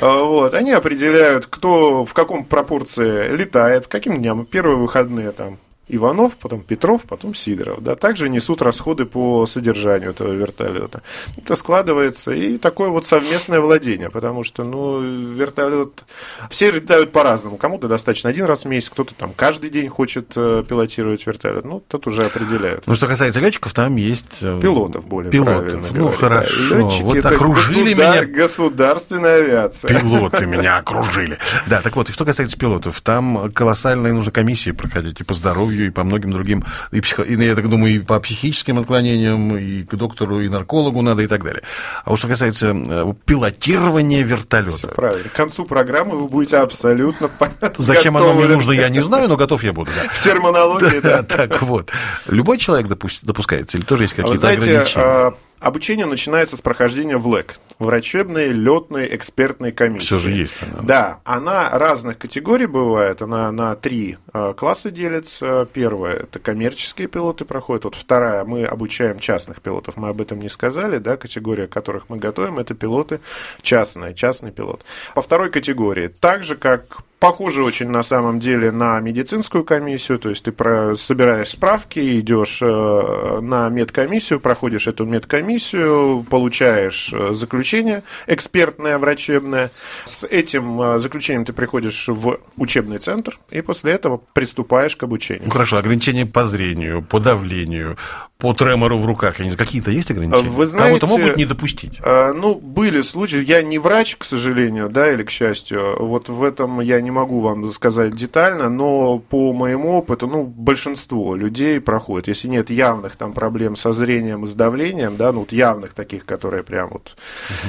Вот. 0.22 0.54
Они 0.54 0.72
определяют, 0.72 1.46
кто 1.46 2.04
в 2.04 2.12
каком 2.14 2.44
пропорции 2.44 3.34
летает, 3.34 3.84
в 3.84 3.88
каким 3.88 4.16
дням. 4.16 4.44
Первые 4.44 4.76
выходные 4.76 5.32
там 5.32 5.58
Иванов, 5.92 6.36
потом 6.36 6.60
Петров, 6.62 7.02
потом 7.02 7.34
Сидоров. 7.34 7.82
Да, 7.82 7.94
также 7.96 8.28
несут 8.28 8.62
расходы 8.62 9.04
по 9.04 9.46
содержанию 9.46 10.10
этого 10.10 10.32
вертолета. 10.32 11.02
Это 11.36 11.54
складывается 11.54 12.32
и 12.32 12.58
такое 12.58 12.88
вот 12.88 13.06
совместное 13.06 13.60
владение, 13.60 14.10
потому 14.10 14.42
что, 14.44 14.64
ну, 14.64 15.00
вертолет... 15.00 16.04
Все 16.50 16.70
летают 16.70 17.12
по-разному. 17.12 17.56
Кому-то 17.56 17.88
достаточно 17.88 18.30
один 18.30 18.46
раз 18.46 18.64
в 18.64 18.68
месяц, 18.68 18.88
кто-то 18.90 19.14
там 19.14 19.32
каждый 19.34 19.70
день 19.70 19.88
хочет 19.88 20.32
э, 20.36 20.64
пилотировать 20.68 21.26
вертолет. 21.26 21.64
Ну, 21.64 21.82
тут 21.86 22.06
уже 22.06 22.22
определяют. 22.22 22.84
Ну, 22.86 22.94
что 22.94 23.06
касается 23.06 23.40
летчиков, 23.40 23.72
там 23.74 23.96
есть... 23.96 24.38
э, 24.42 24.58
Пилотов 24.60 25.06
более 25.06 25.30
Пилотов. 25.30 25.92
Ну, 25.92 26.04
говорить, 26.04 26.20
да. 26.20 26.26
хорошо. 26.28 26.74
Лётчики 26.76 27.02
Вот 27.02 27.24
окружили 27.26 27.94
государ- 27.94 28.26
меня 28.26 28.42
Государственная 28.42 29.36
авиация. 29.36 29.98
Пилоты 30.00 30.46
меня 30.46 30.76
окружили. 30.78 31.38
Да, 31.66 31.80
так 31.80 31.96
вот, 31.96 32.08
и 32.10 32.12
что 32.12 32.24
касается 32.24 32.56
пилотов, 32.56 33.00
там 33.00 33.52
колоссальные 33.52 34.12
нужно 34.12 34.30
комиссии 34.32 34.70
проходить 34.70 35.20
и 35.20 35.24
по 35.24 35.34
здоровью, 35.34 35.81
и 35.86 35.90
по 35.90 36.04
многим 36.04 36.30
другим, 36.30 36.64
и, 36.90 37.00
психо- 37.00 37.22
и, 37.22 37.34
я 37.44 37.54
так 37.54 37.68
думаю, 37.68 37.94
и 37.96 37.98
по 37.98 38.18
психическим 38.20 38.78
отклонениям, 38.78 39.56
и 39.56 39.82
к 39.82 39.94
доктору, 39.94 40.40
и 40.40 40.48
наркологу 40.48 41.02
надо, 41.02 41.22
и 41.22 41.26
так 41.26 41.42
далее. 41.44 41.62
А 42.04 42.10
вот 42.10 42.18
что 42.18 42.28
касается 42.28 42.72
э, 42.74 43.14
пилотирования 43.24 44.22
вертолета. 44.22 44.88
Правильно. 44.88 45.28
К 45.28 45.32
концу 45.32 45.64
программы 45.64 46.16
вы 46.18 46.28
будете 46.28 46.56
абсолютно 46.58 47.30
Зачем 47.76 48.16
оно 48.16 48.26
мне 48.32 48.42
готовы. 48.42 48.54
нужно, 48.54 48.72
я 48.72 48.88
не 48.88 49.00
знаю, 49.00 49.28
но 49.28 49.36
готов 49.36 49.62
я 49.64 49.72
буду. 49.72 49.90
да. 49.94 50.08
В 50.10 50.22
терминологии, 50.22 51.00
Да, 51.00 51.22
так 51.22 51.62
вот. 51.62 51.90
Любой 52.26 52.58
человек 52.58 52.86
допус- 52.88 53.20
допускается 53.22 53.78
или 53.78 53.84
тоже 53.84 54.04
есть 54.04 54.16
Вы 54.16 54.22
какие-то 54.22 54.48
ограничения? 54.48 55.34
Обучение 55.62 56.06
начинается 56.06 56.56
с 56.56 56.60
прохождения 56.60 57.16
в 57.16 57.26
ЛЭК. 57.26 57.56
Врачебной, 57.78 58.48
летной, 58.48 59.14
экспертной 59.16 59.72
комиссии. 59.72 60.06
Все 60.06 60.18
же 60.18 60.30
есть 60.30 60.56
она. 60.62 60.82
Да, 60.82 61.20
она 61.24 61.70
разных 61.70 62.18
категорий 62.18 62.66
бывает, 62.66 63.22
она 63.22 63.50
на 63.50 63.74
три 63.74 64.18
э, 64.32 64.54
класса 64.56 64.90
делится. 64.90 65.66
Первая– 65.72 66.16
это 66.22 66.38
коммерческие 66.38 67.08
пилоты 67.08 67.44
проходят, 67.44 67.84
вот 67.84 67.94
вторая– 67.94 68.44
мы 68.52 68.64
обучаем 68.64 69.18
частных 69.18 69.62
пилотов, 69.62 69.96
мы 69.96 70.08
об 70.08 70.20
этом 70.20 70.38
не 70.40 70.48
сказали, 70.48 70.98
да, 70.98 71.16
категория, 71.16 71.66
которых 71.66 72.08
мы 72.08 72.18
готовим, 72.18 72.58
это 72.58 72.74
пилоты 72.74 73.20
частные, 73.62 74.14
частный 74.14 74.52
пилот. 74.52 74.84
По 75.14 75.22
второй 75.22 75.50
категории, 75.50 76.08
так 76.08 76.44
же, 76.44 76.56
как 76.56 77.02
Похоже 77.22 77.62
очень 77.62 77.88
на 77.88 78.02
самом 78.02 78.40
деле 78.40 78.72
на 78.72 78.98
медицинскую 78.98 79.62
комиссию, 79.62 80.18
то 80.18 80.30
есть 80.30 80.42
ты 80.42 80.50
про, 80.50 80.96
собираешь 80.96 81.50
справки, 81.50 82.18
идешь 82.18 82.58
э, 82.60 83.38
на 83.40 83.68
медкомиссию, 83.68 84.40
проходишь 84.40 84.88
эту 84.88 85.04
медкомиссию, 85.04 85.51
получаешь 85.58 87.10
э, 87.12 87.34
заключение 87.34 88.02
экспертное, 88.26 88.98
врачебное. 88.98 89.70
С 90.04 90.24
этим 90.24 90.80
э, 90.80 90.98
заключением 90.98 91.44
ты 91.44 91.52
приходишь 91.52 92.08
в 92.08 92.40
учебный 92.56 92.98
центр 92.98 93.38
и 93.50 93.60
после 93.60 93.92
этого 93.92 94.20
приступаешь 94.32 94.96
к 94.96 95.02
обучению. 95.02 95.44
Ну 95.46 95.50
хорошо, 95.50 95.76
ограничения 95.78 96.26
по 96.26 96.44
зрению, 96.44 97.02
по 97.02 97.20
давлению, 97.20 97.96
по 98.42 98.52
тремору 98.52 98.98
в 98.98 99.06
руках. 99.06 99.36
Какие-то 99.56 99.92
есть 99.92 100.10
ограничения? 100.10 100.50
Вы 100.50 100.66
знаете, 100.66 100.98
Кого-то 100.98 101.06
могут 101.06 101.36
не 101.36 101.44
допустить. 101.46 102.00
Э, 102.04 102.32
Ну, 102.32 102.56
были 102.56 103.02
случаи, 103.02 103.44
я 103.44 103.62
не 103.62 103.78
врач, 103.78 104.16
к 104.16 104.24
сожалению, 104.24 104.88
да, 104.88 105.12
или 105.12 105.22
к 105.22 105.30
счастью, 105.30 105.96
вот 106.04 106.28
в 106.28 106.42
этом 106.42 106.80
я 106.80 107.00
не 107.00 107.12
могу 107.12 107.38
вам 107.38 107.70
сказать 107.70 108.16
детально, 108.16 108.68
но 108.68 109.18
по 109.20 109.52
моему 109.52 109.92
опыту, 109.92 110.26
ну, 110.26 110.42
большинство 110.42 111.36
людей 111.36 111.80
проходит, 111.80 112.26
если 112.26 112.48
нет 112.48 112.70
явных 112.70 113.14
там 113.14 113.32
проблем 113.32 113.76
со 113.76 113.92
зрением 113.92 114.44
и 114.44 114.48
с 114.48 114.54
давлением, 114.54 115.16
да, 115.16 115.30
ну, 115.30 115.40
вот 115.40 115.52
явных 115.52 115.94
таких, 115.94 116.24
которые 116.24 116.64
прям 116.64 116.90
вот, 116.90 117.16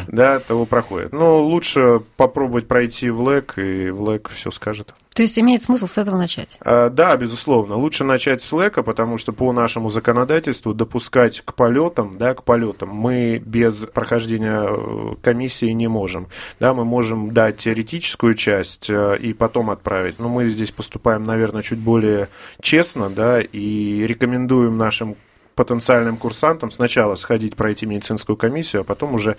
да, 0.07 0.39
того 0.39 0.65
проходит. 0.65 1.13
Но 1.13 1.39
лучше 1.39 2.01
попробовать 2.17 2.67
пройти 2.67 3.11
в 3.11 3.21
ЛЭК, 3.21 3.59
и 3.59 3.91
в 3.91 4.01
ЛЭК 4.01 4.31
все 4.33 4.49
скажет. 4.49 4.95
То 5.13 5.21
есть 5.21 5.37
имеет 5.37 5.61
смысл 5.61 5.87
с 5.87 5.97
этого 5.97 6.17
начать? 6.17 6.57
А, 6.61 6.89
Да, 6.89 7.15
безусловно. 7.17 7.75
Лучше 7.75 8.03
начать 8.03 8.41
с 8.41 8.51
лэка, 8.51 8.83
потому 8.83 9.17
что 9.17 9.33
по 9.33 9.51
нашему 9.51 9.89
законодательству 9.89 10.73
допускать 10.73 11.41
к 11.41 11.53
полетам, 11.53 12.11
да, 12.13 12.33
к 12.33 12.43
полетам 12.43 12.89
мы 12.89 13.41
без 13.43 13.85
прохождения 13.85 14.65
э, 14.67 15.15
комиссии 15.21 15.71
не 15.71 15.87
можем. 15.87 16.27
Да, 16.59 16.73
мы 16.73 16.85
можем 16.85 17.31
дать 17.31 17.57
теоретическую 17.57 18.35
часть 18.35 18.89
э, 18.89 19.17
и 19.17 19.33
потом 19.33 19.69
отправить. 19.69 20.19
Но 20.19 20.29
мы 20.29 20.49
здесь 20.49 20.71
поступаем, 20.71 21.23
наверное, 21.23 21.63
чуть 21.63 21.79
более 21.79 22.29
честно, 22.61 23.09
да, 23.09 23.41
и 23.41 24.05
рекомендуем 24.07 24.77
нашим 24.77 25.15
потенциальным 25.55 26.17
курсантам 26.17 26.71
сначала 26.71 27.15
сходить 27.15 27.55
пройти 27.55 27.85
медицинскую 27.85 28.37
комиссию, 28.37 28.81
а 28.81 28.85
потом 28.85 29.13
уже 29.13 29.37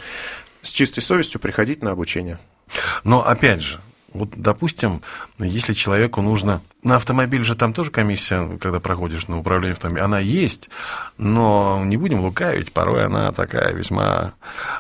с 0.63 0.71
чистой 0.71 1.01
совестью 1.01 1.41
приходить 1.41 1.83
на 1.83 1.91
обучение. 1.91 2.39
Но 3.03 3.27
опять 3.27 3.61
же, 3.61 3.81
вот, 4.15 4.31
допустим, 4.37 5.03
если 5.39 5.73
человеку 5.75 6.23
нужно... 6.23 6.63
На 6.85 6.97
автомобиль 6.97 7.45
же 7.45 7.55
там 7.55 7.73
тоже 7.73 7.91
комиссия, 7.91 8.59
когда 8.61 8.79
проходишь 8.79 9.27
на 9.27 9.39
управление 9.39 9.73
автомобилем, 9.73 10.05
она 10.05 10.19
есть, 10.19 10.69
но 11.17 11.83
не 11.83 11.97
будем 11.97 12.21
лукавить, 12.21 12.73
порой 12.73 13.07
она 13.07 13.33
такая 13.33 13.73
весьма 13.73 14.35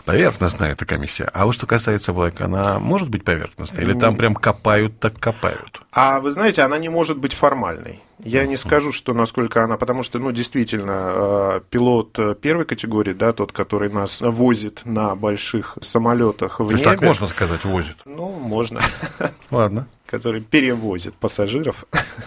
поверхностная, 0.04 0.72
эта 0.72 0.84
комиссия. 0.84 1.30
А 1.32 1.46
вот 1.46 1.54
что 1.54 1.66
касается 1.66 2.12
Black, 2.12 2.42
она 2.42 2.78
может 2.78 3.08
быть 3.08 3.24
поверхностной? 3.24 3.82
Или 3.82 3.98
там 3.98 4.16
прям 4.16 4.34
копают, 4.34 5.00
так 5.00 5.18
копают? 5.18 5.80
А 5.92 6.20
вы 6.20 6.30
знаете, 6.30 6.60
она 6.60 6.76
не 6.76 6.90
может 6.90 7.16
быть 7.16 7.32
формальной. 7.32 8.02
Я 8.22 8.46
не 8.46 8.56
скажу, 8.56 8.92
что 8.92 9.12
насколько 9.12 9.64
она, 9.64 9.76
потому 9.76 10.02
что, 10.02 10.18
ну, 10.18 10.30
действительно, 10.30 11.12
э, 11.14 11.60
пилот 11.70 12.18
э, 12.18 12.34
первой 12.40 12.64
категории, 12.64 13.12
да, 13.12 13.32
тот, 13.32 13.52
который 13.52 13.90
нас 13.90 14.20
возит 14.20 14.82
на 14.84 15.14
больших 15.16 15.76
самолетах 15.80 16.60
в 16.60 16.66
То 16.66 16.72
есть 16.72 16.84
небе. 16.84 16.96
так 16.96 17.02
можно 17.02 17.26
сказать, 17.26 17.64
возит? 17.64 17.96
Ну, 18.04 18.30
можно. 18.30 18.80
Ладно. 19.50 19.88
Который 20.14 20.40
перевозит 20.40 21.14
пассажиров. 21.14 21.84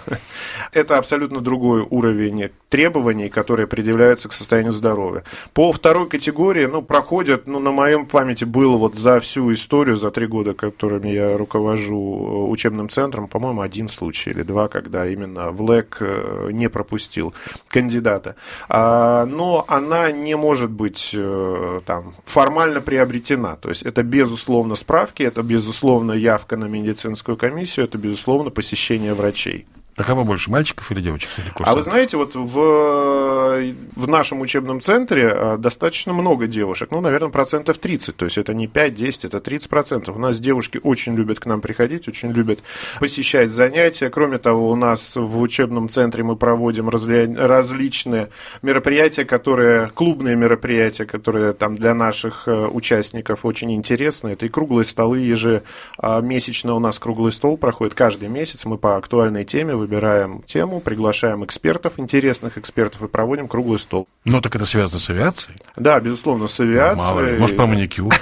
Это 0.73 0.97
абсолютно 0.97 1.39
другой 1.39 1.87
уровень 1.89 2.49
требований, 2.69 3.29
которые 3.29 3.67
предъявляются 3.67 4.27
к 4.27 4.33
состоянию 4.33 4.73
здоровья. 4.73 5.23
По 5.53 5.71
второй 5.71 6.09
категории, 6.09 6.65
ну, 6.65 6.81
проходят, 6.81 7.47
ну, 7.47 7.59
на 7.59 7.71
моем 7.71 8.05
памяти 8.05 8.45
было 8.45 8.77
вот 8.77 8.95
за 8.95 9.19
всю 9.19 9.53
историю, 9.53 9.95
за 9.95 10.11
три 10.11 10.27
года, 10.27 10.53
которыми 10.53 11.09
я 11.09 11.37
руковожу 11.37 12.49
учебным 12.49 12.89
центром, 12.89 13.27
по-моему, 13.27 13.61
один 13.61 13.87
случай 13.87 14.31
или 14.31 14.43
два, 14.43 14.67
когда 14.67 15.07
именно 15.07 15.51
в 15.51 15.61
ЛЭК 15.61 15.97
э, 16.01 16.49
не 16.51 16.69
пропустил 16.69 17.33
кандидата. 17.69 18.35
А, 18.67 19.25
но 19.25 19.63
она 19.67 20.11
не 20.11 20.35
может 20.35 20.69
быть 20.69 21.11
э, 21.13 21.81
там 21.85 22.15
формально 22.25 22.81
приобретена. 22.81 23.55
То 23.55 23.69
есть 23.69 23.83
это, 23.83 24.03
безусловно, 24.03 24.75
справки, 24.75 25.23
это, 25.23 25.41
безусловно, 25.41 26.11
явка 26.11 26.57
на 26.57 26.65
медицинскую 26.65 27.37
комиссию, 27.37 27.76
это, 27.83 27.97
безусловно, 27.97 28.49
посещение 28.49 29.13
врачей. 29.13 29.65
А 29.97 30.03
кого 30.03 30.23
больше, 30.23 30.51
мальчиков 30.51 30.91
или 30.91 31.01
девочек 31.01 31.31
среди 31.31 31.49
А 31.63 31.73
вы 31.73 31.81
знаете, 31.81 32.17
вот 32.17 32.35
в, 32.35 33.73
в 33.95 34.07
нашем 34.07 34.41
учебном 34.41 34.79
центре 34.79 35.27
а, 35.27 35.57
достаточно 35.57 36.13
много 36.13 36.45
девушек, 36.45 36.91
ну, 36.91 37.01
наверное, 37.01 37.29
процентов 37.29 37.79
30, 37.79 38.15
то 38.15 38.25
есть 38.25 38.37
это 38.37 38.53
не 38.53 38.67
5-10, 38.67 39.25
это 39.25 39.39
30 39.39 39.67
процентов. 39.67 40.15
У 40.15 40.19
нас 40.19 40.39
девушки 40.39 40.79
очень 40.83 41.15
любят 41.15 41.39
к 41.39 41.47
нам 41.47 41.61
приходить, 41.61 42.07
очень 42.07 42.31
любят 42.31 42.59
посещать 42.99 43.51
занятия. 43.51 44.11
Кроме 44.11 44.37
того, 44.37 44.69
у 44.69 44.75
нас 44.75 45.15
в 45.15 45.39
учебном 45.39 45.89
центре 45.89 46.23
мы 46.23 46.35
проводим 46.35 46.89
разли... 46.89 47.33
различные 47.35 48.29
мероприятия, 48.61 49.25
которые, 49.25 49.89
клубные 49.95 50.35
мероприятия, 50.35 51.07
которые 51.07 51.53
там 51.53 51.75
для 51.75 51.95
наших 51.95 52.47
э, 52.47 52.67
участников 52.67 53.45
очень 53.45 53.73
интересны. 53.73 54.29
Это 54.29 54.45
и 54.45 54.49
круглые 54.49 54.85
столы 54.85 55.21
ежемесячно 55.21 56.75
у 56.75 56.79
нас 56.79 56.99
круглый 56.99 57.31
стол 57.31 57.57
проходит 57.57 57.95
каждый 57.95 58.27
месяц. 58.29 58.63
Мы 58.65 58.77
по 58.77 58.95
актуальной 58.97 59.43
теме 59.43 59.86
выбираем 59.87 60.43
тему, 60.43 60.81
приглашаем 60.81 61.43
экспертов, 61.45 61.93
интересных 61.97 62.57
экспертов 62.57 63.01
и 63.01 63.07
проводим 63.07 63.47
круглый 63.47 63.79
стол. 63.79 64.07
Ну, 64.25 64.41
так 64.41 64.55
это 64.55 64.65
связано 64.65 64.99
с 64.99 65.09
авиацией? 65.09 65.57
Да, 65.77 65.99
безусловно, 65.99 66.47
с 66.47 66.59
авиацией. 66.59 66.97
Мало 66.97 67.19
ли. 67.21 67.37
Может, 67.39 67.55
про 67.55 67.65
маникюр? 67.65 68.13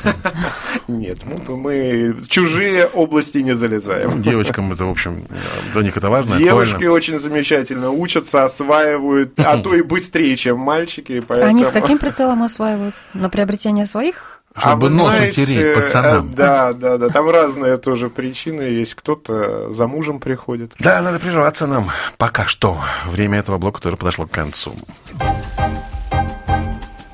Нет, 0.88 1.20
мы 1.48 2.16
чужие 2.30 2.86
области 2.86 3.40
не 3.40 3.56
залезаем. 3.56 4.22
Девочкам 4.22 4.72
это, 4.72 4.86
в 4.86 4.92
общем, 4.92 5.26
для 5.74 5.82
них 5.82 5.98
это 5.98 6.10
важно. 6.10 6.38
Девушки 6.38 6.86
очень 6.86 7.18
замечательно 7.18 7.90
учатся, 7.90 8.44
осваивают, 8.44 9.40
а 9.40 9.58
то 9.58 9.74
и 9.74 9.82
быстрее, 9.82 10.36
чем 10.38 10.60
мальчики. 10.60 11.24
Они 11.42 11.64
с 11.64 11.72
каким 11.72 11.98
прицелом 11.98 12.44
осваивают? 12.44 12.96
На 13.14 13.30
приобретение 13.30 13.88
своих? 13.88 14.35
Чтобы 14.58 14.88
а 14.88 14.90
нос 14.90 15.16
знаете, 15.16 15.42
утереть 15.42 15.76
пацанам. 15.76 16.30
Э, 16.30 16.36
да, 16.36 16.74
да, 16.74 16.98
да. 16.98 17.10
Там 17.10 17.30
разные 17.30 17.76
тоже 17.78 18.10
причины 18.10 18.62
есть. 18.62 18.96
Кто-то 18.96 19.72
за 19.72 19.88
мужем 19.88 20.20
приходит. 20.20 20.74
Да, 20.80 21.02
надо 21.02 21.20
прерваться 21.20 21.68
нам. 21.68 21.92
Пока 22.18 22.46
что. 22.46 22.80
Время 23.06 23.40
этого 23.40 23.58
блока 23.58 23.82
тоже 23.82 23.98
подошло 23.98 24.28
к 24.28 24.32
концу. 24.32 24.74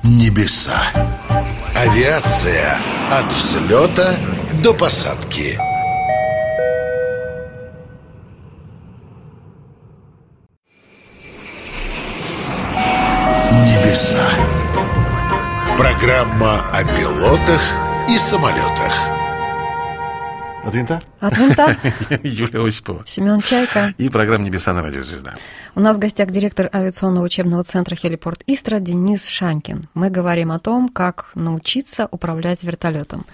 Небеса. 0.04 0.80
Авиация 1.74 2.78
от 3.10 3.26
взлета 3.32 4.14
до 4.62 4.72
посадки. 4.72 5.58
Небеса. 13.50 14.61
Программа 15.78 16.60
о 16.70 16.84
пилотах 16.84 17.60
и 18.08 18.18
самолетах. 18.18 18.92
От 20.62 20.74
винта? 20.74 21.02
От 21.18 21.36
винта. 21.38 21.76
Юлия 22.22 22.66
Осипова. 22.66 23.02
Семен 23.06 23.40
Чайка. 23.40 23.94
И 23.96 24.10
программа 24.10 24.44
«Небеса 24.44 24.74
на 24.74 24.82
радио 24.82 25.02
Звезда». 25.02 25.34
У 25.74 25.80
нас 25.80 25.96
в 25.96 25.98
гостях 25.98 26.30
директор 26.30 26.68
авиационного 26.72 27.24
учебного 27.24 27.64
центра 27.64 27.96
«Хелипорт 27.96 28.42
Истра» 28.46 28.80
Денис 28.80 29.26
Шанкин. 29.26 29.84
Мы 29.94 30.10
говорим 30.10 30.52
о 30.52 30.58
том, 30.58 30.90
как 30.90 31.30
научиться 31.34 32.06
управлять 32.10 32.62
вертолетом. 32.62 33.24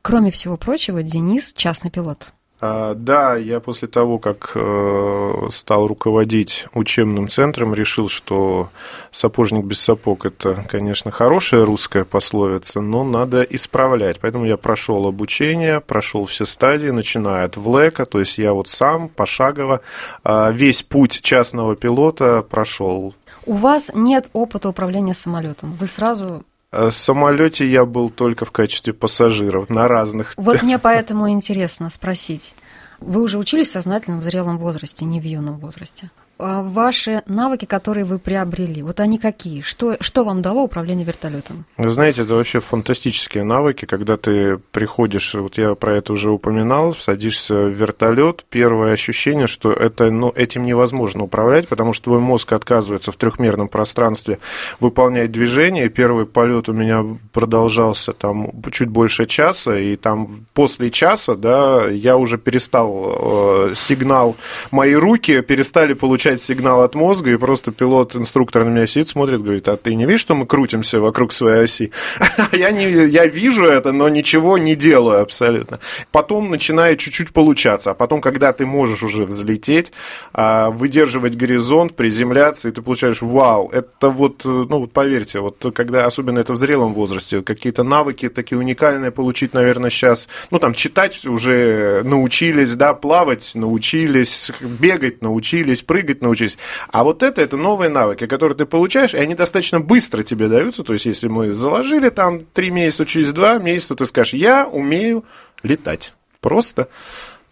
Кроме 0.00 0.30
всего 0.30 0.56
прочего, 0.56 1.02
Денис– 1.02 1.52
частный 1.56 1.90
пилот. 1.90 2.32
А, 2.66 2.94
да, 2.94 3.36
я 3.36 3.60
после 3.60 3.88
того, 3.88 4.18
как 4.18 4.52
э, 4.54 5.48
стал 5.50 5.86
руководить 5.86 6.66
учебным 6.72 7.28
центром, 7.28 7.74
решил, 7.74 8.08
что 8.08 8.70
сапожник 9.10 9.66
без 9.66 9.80
сапог– 9.80 10.24
это, 10.24 10.64
конечно, 10.66 11.10
хорошая 11.10 11.66
русская 11.66 12.06
пословица, 12.06 12.80
но 12.80 13.04
надо 13.04 13.42
исправлять. 13.42 14.18
Поэтому 14.18 14.46
я 14.46 14.56
прошел 14.56 15.06
обучение, 15.06 15.82
прошел 15.82 16.24
все 16.24 16.46
стадии, 16.46 16.88
начиная 16.88 17.44
от 17.44 17.58
ВЛЭКа, 17.58 18.06
то 18.06 18.20
есть 18.20 18.38
я 18.38 18.54
вот 18.54 18.68
сам 18.68 19.10
пошагово 19.10 19.82
а, 20.22 20.50
весь 20.50 20.82
путь 20.82 21.20
частного 21.20 21.76
пилота 21.76 22.42
прошел. 22.48 23.14
У 23.44 23.52
вас 23.52 23.90
нет 23.94 24.30
опыта 24.32 24.70
управления 24.70 25.12
самолетом. 25.12 25.74
Вы 25.74 25.86
сразу 25.86 26.44
в 26.74 26.92
самолете 26.92 27.68
я 27.68 27.84
был 27.84 28.10
только 28.10 28.44
в 28.44 28.50
качестве 28.50 28.92
пассажиров 28.92 29.68
на 29.68 29.88
разных. 29.88 30.34
Вот 30.36 30.62
мне 30.62 30.78
поэтому 30.78 31.30
интересно 31.30 31.90
спросить. 31.90 32.54
Вы 33.00 33.22
уже 33.22 33.38
учились 33.38 33.68
в 33.68 33.72
сознательном 33.72 34.20
в 34.20 34.22
зрелом 34.22 34.58
возрасте, 34.58 35.04
не 35.04 35.20
в 35.20 35.24
юном 35.24 35.58
возрасте? 35.58 36.10
А 36.38 36.62
ваши 36.62 37.22
навыки, 37.26 37.64
которые 37.64 38.04
вы 38.04 38.18
приобрели, 38.18 38.82
вот 38.82 38.98
они 38.98 39.18
какие? 39.18 39.60
Что, 39.60 39.96
что 40.00 40.24
вам 40.24 40.42
дало 40.42 40.64
управление 40.64 41.06
вертолетом? 41.06 41.64
Вы 41.76 41.90
знаете, 41.90 42.22
это 42.22 42.34
вообще 42.34 42.60
фантастические 42.60 43.44
навыки, 43.44 43.84
когда 43.84 44.16
ты 44.16 44.58
приходишь, 44.72 45.34
вот 45.34 45.58
я 45.58 45.74
про 45.74 45.94
это 45.96 46.12
уже 46.12 46.30
упоминал, 46.30 46.94
садишься 46.94 47.54
в 47.54 47.70
вертолет, 47.70 48.44
первое 48.50 48.92
ощущение, 48.92 49.46
что 49.46 49.72
это, 49.72 50.10
ну, 50.10 50.32
этим 50.34 50.64
невозможно 50.64 51.24
управлять, 51.24 51.68
потому 51.68 51.92
что 51.92 52.04
твой 52.04 52.18
мозг 52.18 52.52
отказывается 52.52 53.12
в 53.12 53.16
трехмерном 53.16 53.68
пространстве 53.68 54.38
выполнять 54.80 55.30
движение. 55.30 55.88
Первый 55.88 56.26
полет 56.26 56.68
у 56.68 56.72
меня 56.72 57.04
продолжался 57.32 58.12
там 58.12 58.50
чуть 58.72 58.88
больше 58.88 59.26
часа, 59.26 59.78
и 59.78 59.94
там 59.94 60.46
после 60.52 60.90
часа, 60.90 61.36
да, 61.36 61.88
я 61.88 62.16
уже 62.16 62.38
перестал 62.38 63.68
э, 63.70 63.74
сигнал, 63.76 64.36
мои 64.72 64.94
руки 64.94 65.40
перестали 65.40 65.94
получать 65.94 66.23
получать 66.24 66.40
сигнал 66.40 66.82
от 66.82 66.94
мозга, 66.94 67.30
и 67.30 67.36
просто 67.36 67.70
пилот-инструктор 67.70 68.64
на 68.64 68.70
меня 68.70 68.86
сидит, 68.86 69.10
смотрит, 69.10 69.42
говорит, 69.42 69.68
а 69.68 69.76
ты 69.76 69.94
не 69.94 70.06
видишь, 70.06 70.22
что 70.22 70.34
мы 70.34 70.46
крутимся 70.46 70.98
вокруг 70.98 71.34
своей 71.34 71.64
оси? 71.64 71.92
я, 72.52 72.70
не, 72.70 72.84
я 72.84 73.26
вижу 73.26 73.66
это, 73.66 73.92
но 73.92 74.08
ничего 74.08 74.56
не 74.56 74.74
делаю 74.74 75.20
абсолютно. 75.20 75.80
Потом 76.12 76.50
начинает 76.50 76.98
чуть-чуть 76.98 77.32
получаться, 77.32 77.90
а 77.90 77.94
потом, 77.94 78.22
когда 78.22 78.54
ты 78.54 78.64
можешь 78.64 79.02
уже 79.02 79.24
взлететь, 79.26 79.92
а, 80.32 80.70
выдерживать 80.70 81.36
горизонт, 81.36 81.94
приземляться, 81.94 82.70
и 82.70 82.72
ты 82.72 82.80
получаешь, 82.80 83.20
вау, 83.20 83.68
это 83.68 84.08
вот, 84.08 84.46
ну 84.46 84.78
вот 84.78 84.92
поверьте, 84.92 85.40
вот 85.40 85.62
когда, 85.74 86.06
особенно 86.06 86.38
это 86.38 86.54
в 86.54 86.56
зрелом 86.56 86.94
возрасте, 86.94 87.42
какие-то 87.42 87.82
навыки 87.82 88.30
такие 88.30 88.58
уникальные 88.58 89.10
получить, 89.10 89.52
наверное, 89.52 89.90
сейчас, 89.90 90.28
ну 90.50 90.58
там 90.58 90.72
читать 90.72 91.26
уже 91.26 92.00
научились, 92.02 92.74
да, 92.76 92.94
плавать 92.94 93.52
научились, 93.54 94.50
бегать 94.60 95.20
научились, 95.20 95.82
прыгать 95.82 96.13
двигать 96.14 96.22
научись. 96.22 96.58
А 96.90 97.04
вот 97.04 97.22
это, 97.22 97.40
это 97.42 97.56
новые 97.56 97.88
навыки, 97.88 98.26
которые 98.26 98.56
ты 98.56 98.66
получаешь, 98.66 99.14
и 99.14 99.18
они 99.18 99.34
достаточно 99.34 99.80
быстро 99.80 100.22
тебе 100.22 100.48
даются. 100.48 100.82
То 100.82 100.92
есть, 100.92 101.06
если 101.06 101.28
мы 101.28 101.52
заложили 101.52 102.08
там 102.10 102.40
три 102.40 102.70
месяца, 102.70 103.06
через 103.06 103.32
два 103.32 103.58
месяца, 103.58 103.94
ты 103.94 104.06
скажешь, 104.06 104.34
я 104.34 104.66
умею 104.66 105.24
летать. 105.62 106.14
Просто 106.40 106.88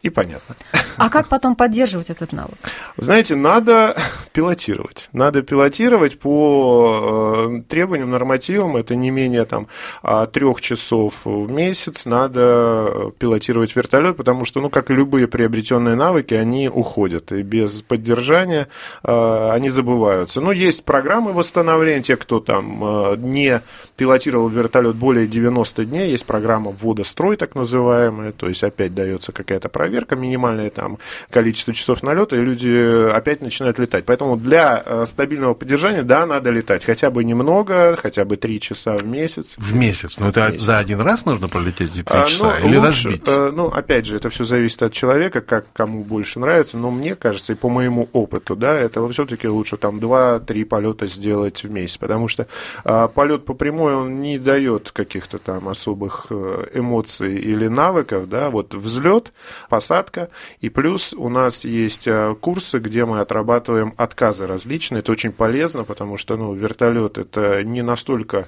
и 0.03 0.11
понятно. 0.11 0.57
А 0.97 1.09
как 1.09 1.29
потом 1.29 1.55
поддерживать 1.55 2.11
этот 2.11 2.33
навык? 2.33 2.59
Знаете, 2.97 3.37
надо 3.37 3.97
пилотировать. 4.33 5.09
Надо 5.13 5.43
пилотировать 5.43 6.19
по 6.19 7.51
э, 7.51 7.63
требованиям, 7.69 8.11
нормативам. 8.11 8.77
Это 8.77 8.97
не 8.97 9.11
менее 9.11 9.45
там, 9.45 9.69
а, 10.03 10.27
трех 10.27 10.61
часов 10.61 11.25
в 11.25 11.51
месяц 11.51 12.05
надо 12.05 13.13
пилотировать 13.19 13.77
вертолет, 13.77 14.17
потому 14.17 14.45
что, 14.45 14.61
ну, 14.61 14.71
как 14.71 14.91
и 14.91 14.95
любые 14.95 15.29
приобретенные 15.29 15.95
навыки, 15.95 16.35
они 16.35 16.69
уходят. 16.69 17.31
И 17.31 17.43
без 17.43 17.83
поддержания 17.83 18.67
э, 19.05 19.51
они 19.53 19.71
забываются. 19.71 20.41
Ну, 20.41 20.51
есть 20.51 20.85
программы 20.85 21.33
восстановления. 21.33 22.03
Те, 22.03 22.17
кто 22.17 22.41
там 22.41 22.85
э, 22.85 23.17
не 23.19 23.63
пилотировал 23.97 24.49
вертолет 24.49 24.97
более 24.97 25.27
90 25.27 25.85
дней, 25.85 26.11
есть 26.11 26.27
программа 26.27 26.71
ввода 26.71 27.05
строй, 27.05 27.37
так 27.37 27.55
называемая. 27.55 28.33
То 28.33 28.49
есть 28.49 28.63
опять 28.65 28.95
дается 28.95 29.33
какая-то 29.33 29.69
проверка 29.69 30.17
минимальное 30.17 30.71
там 30.71 30.99
количество 31.31 31.75
часов 31.75 32.03
налета, 32.03 32.37
и 32.37 32.41
люди 32.41 33.11
опять 33.11 33.41
начинают 33.41 33.79
летать. 33.79 34.05
Поэтому 34.05 34.37
для 34.37 34.83
э, 34.85 35.05
стабильного 35.07 35.55
поддержания, 35.55 36.03
да, 36.03 36.27
надо 36.27 36.51
летать. 36.51 36.85
Хотя 36.85 37.11
бы 37.11 37.25
немного, 37.25 37.97
хотя 37.97 38.25
бы 38.25 38.37
три 38.37 38.61
часа 38.61 38.97
в 38.97 39.07
месяц. 39.07 39.55
В 39.59 39.75
месяц? 39.75 40.19
Но 40.19 40.31
это 40.31 40.49
месяц. 40.49 40.63
за 40.63 40.79
один 40.79 41.01
раз 41.01 41.25
нужно 41.25 41.49
пролететь 41.49 41.95
эти 41.95 42.03
три 42.03 42.19
а, 42.19 42.25
часа? 42.25 42.57
Ну, 42.61 42.69
или 42.69 42.77
лучше, 42.77 43.09
разбить? 43.09 43.23
А, 43.27 43.53
ну, 43.53 43.67
опять 43.69 44.07
же, 44.07 44.17
это 44.17 44.31
все 44.31 44.45
зависит 44.45 44.83
от 44.83 44.93
человека, 44.93 45.41
как 45.41 45.67
кому 45.73 46.05
больше 46.05 46.41
нравится. 46.41 46.79
Но 46.79 46.91
мне 46.91 47.15
кажется, 47.15 47.53
и 47.53 47.57
по 47.57 47.69
моему 47.69 48.09
опыту, 48.13 48.57
да, 48.57 48.75
это 48.75 49.07
все-таки 49.09 49.49
лучше 49.49 49.77
там 49.77 49.99
2-3 49.99 50.65
полета 50.65 51.07
сделать 51.07 51.63
в 51.63 51.71
месяц. 51.71 51.99
Потому 51.99 52.29
что 52.29 52.47
а, 52.85 53.09
полет 53.09 53.45
по 53.45 53.55
прямой, 53.83 53.95
он 53.95 54.21
не 54.21 54.39
дает 54.39 54.91
каких-то 54.91 55.39
там 55.39 55.69
особых 55.69 56.27
э, 56.31 56.69
эмоций 56.75 57.37
или 57.37 57.69
навыков, 57.69 58.29
да, 58.29 58.51
вот 58.51 58.75
взлет, 58.75 59.33
по 59.69 59.83
посадка. 59.83 60.29
И 60.61 60.69
плюс 60.69 61.13
у 61.13 61.29
нас 61.29 61.65
есть 61.65 62.07
э, 62.07 62.35
курсы, 62.41 62.79
где 62.79 63.05
мы 63.05 63.21
отрабатываем 63.21 63.95
отказы 63.97 64.47
различные. 64.47 65.01
Это 65.01 65.13
очень 65.13 65.33
полезно, 65.33 65.85
потому 65.85 66.19
что 66.19 66.37
ну, 66.37 66.55
вертолет 66.55 67.19
это 67.19 67.65
не 67.65 67.83
настолько 67.83 68.47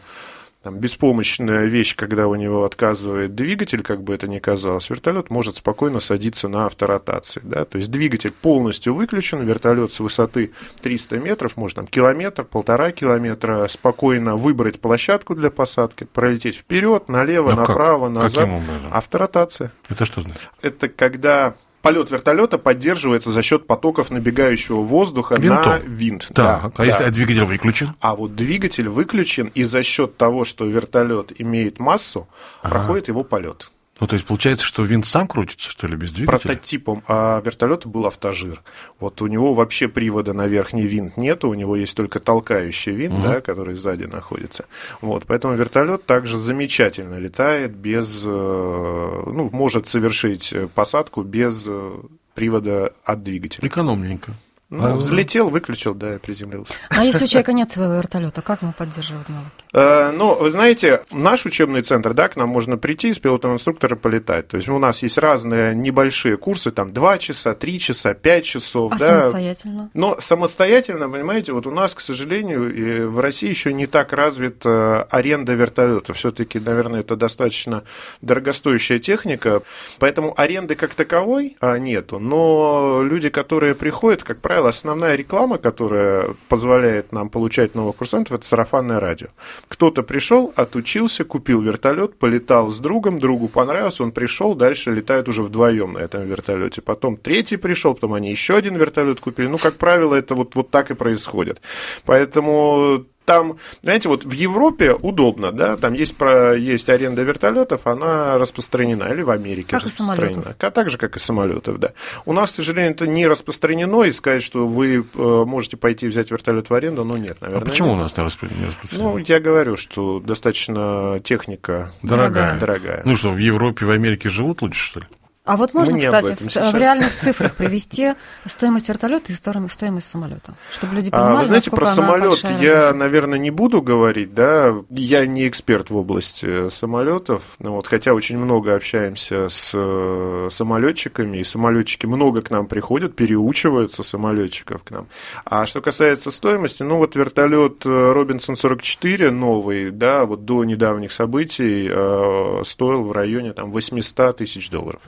там, 0.64 0.79
беспомощная 0.79 1.66
вещь, 1.66 1.94
когда 1.94 2.27
у 2.27 2.35
него 2.37 2.64
отказывает 2.64 3.35
двигатель, 3.35 3.83
как 3.83 4.03
бы 4.03 4.14
это 4.14 4.27
ни 4.27 4.38
казалось, 4.38 4.88
вертолет 4.88 5.29
может 5.29 5.57
спокойно 5.57 6.00
садиться 6.00 6.48
на 6.48 6.64
авторотации. 6.64 7.42
Да? 7.44 7.66
То 7.66 7.77
есть 7.77 7.90
двигатель 7.90 8.33
полностью 8.33 8.94
выключен, 8.94 9.44
вертолет 9.44 9.92
с 9.92 10.00
высоты 10.00 10.53
300 10.81 11.18
метров, 11.18 11.59
может 11.59 11.77
там 11.77 11.87
километр, 11.87 12.44
полтора 12.44 12.92
километра, 12.92 13.68
спокойно 13.68 14.37
выбрать 14.37 14.81
площадку 14.81 15.35
для 15.35 15.50
посадки, 15.50 16.05
пролететь 16.05 16.57
вперед, 16.57 17.11
налево, 17.11 17.50
Но 17.50 17.57
ну, 17.57 17.61
направо, 17.61 18.07
как? 18.07 18.14
назад. 18.14 18.44
Каким 18.44 18.55
образом? 18.55 18.90
Авторотация. 18.90 19.72
Это 19.90 20.07
что 20.07 20.22
значит? 20.22 20.50
Это 20.62 20.88
когда 20.88 21.57
полет 21.85 22.11
вертолета 22.11 22.57
поддерживается 22.59 23.31
за 23.31 23.42
счет 23.42 23.66
потоков 23.66 24.11
набегающего 24.11 24.81
воздуха 24.81 25.37
Винтом. 25.37 25.73
на 25.73 25.79
винт. 25.79 26.29
Так, 26.29 26.35
Да, 26.35 26.61
а 26.64 26.79
да. 26.79 26.85
если 26.85 27.11
двигатель 27.11 27.44
выключен? 27.44 27.90
А 28.01 28.16
вот 28.16 28.35
двигатель 28.35 28.88
выключен, 28.88 29.53
и 29.55 29.62
за 29.64 29.83
счет 29.83 30.16
того, 30.16 30.44
что 30.44 30.64
вертолет 30.64 31.33
имеет 31.38 31.79
массу, 31.79 32.27
проходит 32.62 33.09
его 33.09 33.23
полет. 33.23 33.70
Ну, 34.00 34.07
то 34.09 34.14
есть 34.14 34.26
получается, 34.26 34.64
что 34.64 34.83
винт 34.83 35.07
сам 35.07 35.28
крутится, 35.28 35.70
что 35.70 35.87
ли, 35.87 35.96
без 35.96 36.12
двигателя? 36.12 36.38
Прототипом 36.38 37.04
а 37.07 37.40
вертолета 37.44 37.88
был 37.88 38.07
автожир. 38.07 38.62
Вот 38.98 39.22
у 39.22 39.28
него 39.28 39.54
вообще 39.54 39.87
привода 39.88 40.33
на 40.33 40.46
верхний 40.46 40.87
винт 40.87 41.16
нету, 41.16 41.48
у 41.48 41.54
него 41.54 41.76
есть 41.76 41.96
только 41.96 42.18
толкающий 42.18 42.92
винт, 42.92 43.22
да, 43.22 43.40
который 43.40 43.76
сзади 43.76 44.04
находится. 44.04 44.66
Вот, 45.00 45.24
поэтому 45.26 45.54
вертолет 45.54 46.07
также 46.07 46.40
замечательно 46.40 47.18
летает 47.18 47.76
без, 47.76 48.24
э, 48.24 48.28
ну, 48.28 49.48
может 49.52 49.87
совершить 49.87 50.52
посадку 50.74 51.22
без 51.22 51.64
э, 51.66 51.92
привода 52.35 52.92
от 53.04 53.22
двигателя. 53.22 53.66
Экономненько. 53.66 54.35
Ну, 54.76 54.84
А, 54.87 54.94
взлетел, 54.96 55.50
выключил, 55.50 55.94
да, 55.94 56.16
и 56.16 56.18
приземлился. 56.18 56.74
А 56.90 57.04
если 57.04 57.24
у 57.24 57.26
человека 57.28 57.52
нет 57.52 57.70
своего 57.70 57.94
вертолета, 57.94 58.42
как 58.42 58.62
ему 58.62 58.72
поддерживать 58.72 59.28
навыки? 59.28 59.50
Э, 59.72 60.10
Ну, 60.10 60.34
вы 60.34 60.50
знаете, 60.50 61.02
наш 61.12 61.46
учебный 61.46 61.82
центр, 61.82 62.12
да, 62.12 62.28
к 62.28 62.37
нам 62.37 62.48
можно 62.48 62.76
прийти 62.76 63.12
с 63.12 63.18
пилотом 63.18 63.52
инструктора 63.52 63.94
полетать. 63.94 64.48
То 64.48 64.56
есть 64.56 64.68
у 64.68 64.78
нас 64.78 65.02
есть 65.02 65.16
разные 65.18 65.74
небольшие 65.76 66.37
курсы, 66.37 66.72
там 66.72 66.92
2 66.92 67.18
часа, 67.18 67.54
3 67.54 67.78
часа, 67.78 68.14
5 68.14 68.44
часов. 68.44 68.92
А 68.92 68.98
да. 68.98 69.06
самостоятельно? 69.06 69.90
Но 69.94 70.16
самостоятельно, 70.18 71.08
понимаете, 71.08 71.52
вот 71.52 71.66
у 71.66 71.70
нас, 71.70 71.94
к 71.94 72.00
сожалению, 72.00 73.10
в 73.10 73.20
России 73.20 73.48
еще 73.48 73.72
не 73.72 73.87
так 73.87 74.12
развита 74.12 75.04
аренда 75.10 75.52
вертолета. 75.54 76.14
Все-таки, 76.14 76.58
наверное, 76.58 77.00
это 77.00 77.14
достаточно 77.16 77.84
дорогостоящая 78.22 78.98
техника, 78.98 79.62
поэтому 80.00 80.34
аренды 80.37 80.74
как 80.74 80.94
таковой 80.94 81.56
а, 81.60 81.78
нету. 81.78 82.18
Но 82.18 83.02
люди, 83.04 83.28
которые 83.28 83.74
приходят, 83.74 84.24
как 84.24 84.40
правило, 84.40 84.63
основная 84.68 85.14
реклама, 85.14 85.59
которая 85.59 86.35
позволяет 86.48 87.12
нам 87.12 87.29
получать 87.29 87.74
новых 87.74 87.96
курсантов, 87.96 88.35
это 88.35 88.46
сарафанное 88.46 89.00
радио. 89.00 89.29
Кто-то 89.68 90.03
пришел, 90.03 90.53
отучился, 90.57 91.24
купил 91.24 91.61
вертолет, 91.61 92.18
полетал 92.18 92.68
с 92.68 92.79
другом, 92.79 93.18
другу 93.18 93.48
понравился, 93.48 94.03
он 94.03 94.12
пришел, 94.12 94.55
дальше 94.55 94.90
летают 94.90 95.29
уже 95.29 95.42
вдвоем 95.42 95.94
на 95.94 95.98
этом 95.98 96.27
вертолете. 96.27 96.83
Потом 96.83 97.16
третий 97.16 97.57
пришел, 97.57 97.94
потом 97.94 98.14
они 98.14 98.31
еще 98.31 98.57
один 98.57 98.77
вертолет 98.77 99.20
купили. 99.20 99.46
Ну, 99.46 99.59
как 99.59 99.74
правило, 99.74 100.14
это 100.14 100.35
вот, 100.35 100.55
вот 100.55 100.70
так 100.70 100.90
и 100.90 100.94
происходит. 100.94 101.61
Поэтому 102.05 103.05
там, 103.24 103.56
знаете, 103.82 104.08
вот 104.08 104.24
в 104.24 104.32
Европе 104.32 104.92
удобно, 104.92 105.50
да, 105.52 105.76
там 105.76 105.92
есть, 105.94 106.16
про, 106.16 106.54
есть 106.56 106.88
аренда 106.88 107.22
вертолетов, 107.22 107.87
она 107.87 108.37
распространена, 108.38 109.04
или 109.04 109.22
в 109.22 109.30
Америке 109.30 109.68
Как 109.70 109.82
и 109.82 109.87
распространена. 109.87 110.32
самолетов. 110.34 110.56
Ка- 110.58 110.70
Так 110.70 110.90
же, 110.90 110.98
как 110.98 111.16
и 111.16 111.18
самолетов, 111.18 111.78
да. 111.78 111.92
У 112.26 112.32
нас, 112.32 112.52
к 112.52 112.54
сожалению, 112.56 112.92
это 112.92 113.06
не 113.06 113.26
распространено, 113.26 114.02
и 114.02 114.12
сказать, 114.12 114.42
что 114.42 114.66
вы 114.66 115.04
э, 115.14 115.44
можете 115.46 115.76
пойти 115.76 116.06
взять 116.06 116.30
вертолет 116.30 116.68
в 116.70 116.74
аренду, 116.74 117.04
ну, 117.04 117.16
нет, 117.16 117.37
А 117.40 117.46
наверное. 117.46 117.66
почему 117.66 117.88
у 117.90 117.92
нет. 117.94 118.02
нас 118.02 118.16
не 118.16 118.22
распро- 118.24 118.58
не 118.60 118.66
распространено? 118.66 119.10
Ну, 119.10 119.18
я 119.18 119.40
говорю, 119.40 119.76
что 119.76 120.20
достаточно 120.20 121.20
техника 121.24 121.92
Дорогая. 122.02 122.58
дорогая. 122.58 123.02
Ну 123.04 123.16
что, 123.16 123.30
в 123.30 123.38
Европе, 123.38 123.87
в 123.87 123.90
Америке 123.90 124.28
живут 124.28 124.62
лучше, 124.62 124.80
что 124.84 125.00
ли? 125.00 125.06
А 125.46 125.59
вот 125.59 125.74
можно, 125.74 125.92
Мы 125.92 126.00
не 126.00 126.07
об 126.07 126.14
кстати, 126.14 126.42
в, 126.42 126.42
сейчас. 126.42 126.72
в 126.72 126.76
реальных 126.76 127.14
цифрах 127.14 127.54
привести 127.54 128.14
стоимость 128.46 128.88
вертолета 128.88 129.30
и 129.30 129.35
стоимость, 129.35 130.09
самолета, 130.09 130.54
чтобы 130.70 130.94
люди 130.94 131.11
понимали, 131.11 131.37
А, 131.37 131.38
вы 131.40 131.44
знаете, 131.44 131.70
про 131.70 131.85
самолет 131.85 132.42
я, 132.42 132.48
разница. 132.48 132.94
наверное, 132.94 133.38
не 133.38 133.50
буду 133.50 133.83
говорить, 133.83 134.33
да. 134.33 134.74
Я 134.88 135.26
не 135.26 135.46
эксперт 135.46 135.90
в 135.90 135.96
области 135.98 136.70
самолетов, 136.70 137.42
ну 137.59 137.72
вот, 137.72 137.87
хотя 137.87 138.14
очень 138.14 138.38
много 138.38 138.74
общаемся 138.74 139.50
с 139.50 139.72
э, 139.74 140.48
самолетчиками, 140.50 141.37
и 141.37 141.44
самолетчики 141.44 142.07
много 142.07 142.40
к 142.40 142.50
нам 142.50 142.66
приходят, 142.66 143.14
переучиваются 143.14 144.02
самолетчиков 144.02 144.83
к 144.83 144.90
нам. 144.92 145.09
А 145.44 145.66
что 145.66 145.83
касается 145.83 146.30
стоимости, 146.30 146.83
ну 146.83 146.96
вот 146.96 147.16
вертолет 147.16 147.85
Робинсон 147.85 148.57
44 148.57 149.30
новый, 149.30 149.90
да, 149.90 150.24
вот 150.24 150.46
до 150.46 150.64
недавних 150.64 151.12
событий 151.12 151.87
э, 151.90 152.62
стоил 152.64 153.04
в 153.04 153.12
районе 153.12 153.52
там 153.52 153.72
800 153.72 154.38
тысяч 154.38 154.70
долларов 154.70 155.02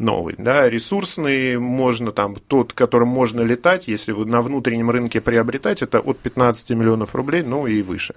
новый, 0.00 0.34
да, 0.38 0.68
ресурсный, 0.68 1.58
можно 1.58 2.10
там, 2.12 2.34
тот, 2.34 2.72
которым 2.72 3.08
можно 3.08 3.42
летать, 3.42 3.86
если 3.86 4.12
вы 4.12 4.24
на 4.26 4.40
внутреннем 4.42 4.90
рынке 4.90 5.20
приобретать, 5.20 5.82
это 5.82 6.00
от 6.00 6.18
15 6.18 6.70
миллионов 6.70 7.14
рублей, 7.14 7.42
ну 7.42 7.66
и 7.66 7.82
выше. 7.82 8.14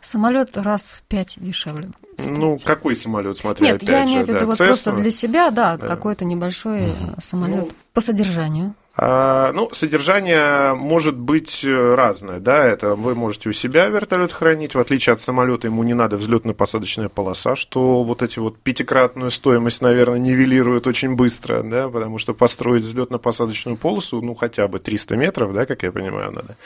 Самолет 0.00 0.56
раз 0.56 1.00
в 1.00 1.02
пять 1.08 1.36
дешевле. 1.40 1.90
Ну, 2.18 2.58
какой 2.64 2.96
самолет, 2.96 3.38
смотря 3.38 3.64
Нет, 3.64 3.76
опять 3.76 3.88
я 3.88 4.04
имею 4.04 4.24
в 4.24 4.28
виду 4.28 4.40
да, 4.40 4.46
вот 4.46 4.60
Cessna. 4.60 4.66
просто 4.66 4.92
для 4.92 5.10
себя, 5.10 5.50
да, 5.50 5.76
Да. 5.76 5.86
какой-то 5.86 6.24
небольшой 6.24 6.80
э, 6.80 6.92
самолет 7.18 7.64
Ну, 7.64 7.70
по 7.94 8.00
содержанию. 8.00 8.74
А, 8.94 9.52
ну, 9.52 9.70
содержание 9.72 10.74
может 10.74 11.16
быть 11.16 11.64
э, 11.64 11.94
разное, 11.94 12.40
да, 12.40 12.62
это 12.66 12.94
вы 12.94 13.14
можете 13.14 13.48
у 13.48 13.52
себя 13.54 13.86
вертолет 13.86 14.34
хранить, 14.34 14.74
в 14.74 14.78
отличие 14.78 15.14
от 15.14 15.20
самолета 15.22 15.68
ему 15.68 15.82
не 15.82 15.94
надо 15.94 16.16
взлетно-посадочная 16.16 17.08
полоса, 17.08 17.56
что 17.56 18.04
вот 18.04 18.22
эти 18.22 18.38
вот 18.38 18.58
пятикратную 18.58 19.30
стоимость, 19.30 19.80
наверное, 19.80 20.18
нивелирует 20.18 20.86
очень 20.86 21.16
быстро, 21.16 21.62
да, 21.62 21.88
потому 21.88 22.18
что 22.18 22.34
построить 22.34 22.84
взлетно-посадочную 22.84 23.78
полосу, 23.78 24.20
ну, 24.20 24.34
хотя 24.34 24.68
бы 24.68 24.78
300 24.78 25.16
метров, 25.16 25.54
да, 25.54 25.64
как 25.64 25.84
я 25.84 25.90
понимаю, 25.90 26.30
надо, 26.32 26.56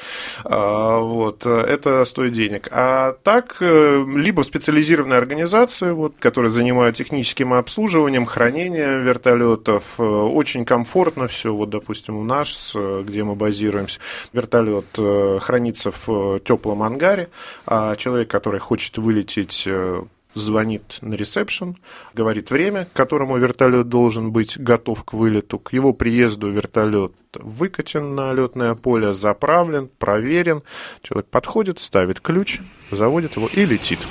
А, 0.42 0.98
вот, 0.98 1.46
это 1.46 2.04
стоит 2.06 2.32
денег. 2.32 2.66
А 2.72 3.12
так, 3.22 3.58
э, 3.60 4.04
либо 4.16 4.42
специализированные 4.42 5.18
организации, 5.18 5.92
вот, 5.92 6.14
которые 6.18 6.50
занимаются 6.50 7.04
техническим 7.04 7.54
обслуживанием, 7.54 8.26
хранением 8.26 9.02
вертолетов, 9.02 9.84
э, 9.98 10.02
очень 10.02 10.64
комфортно 10.64 11.28
все, 11.28 11.54
вот, 11.54 11.70
допустим, 11.70 12.15
у 12.16 12.24
нас, 12.24 12.72
э, 12.74 13.04
где 13.06 13.24
мы 13.24 13.34
базируемся, 13.34 14.00
вертолет 14.32 14.86
э, 14.98 15.38
хранится 15.40 15.90
в 15.90 16.40
теплом 16.40 16.82
ангаре, 16.82 17.28
а 17.66 17.96
человек, 17.96 18.30
который 18.30 18.60
хочет 18.60 18.98
вылететь 18.98 19.64
э, 19.66 20.02
звонит 20.36 20.98
на 21.00 21.14
ресепшн, 21.14 21.76
говорит 22.14 22.50
время, 22.50 22.84
к 22.84 22.92
которому 22.92 23.38
вертолет 23.38 23.88
должен 23.88 24.30
быть 24.30 24.58
готов 24.58 25.02
к 25.02 25.14
вылету. 25.14 25.58
К 25.58 25.72
его 25.72 25.92
приезду 25.92 26.50
вертолет 26.50 27.12
выкатен 27.34 28.14
на 28.14 28.32
летное 28.32 28.74
поле, 28.74 29.12
заправлен, 29.12 29.88
проверен. 29.98 30.62
Человек 31.02 31.26
подходит, 31.28 31.80
ставит 31.80 32.20
ключ, 32.20 32.60
заводит 32.90 33.36
его 33.36 33.48
и 33.52 33.64
летит. 33.64 34.06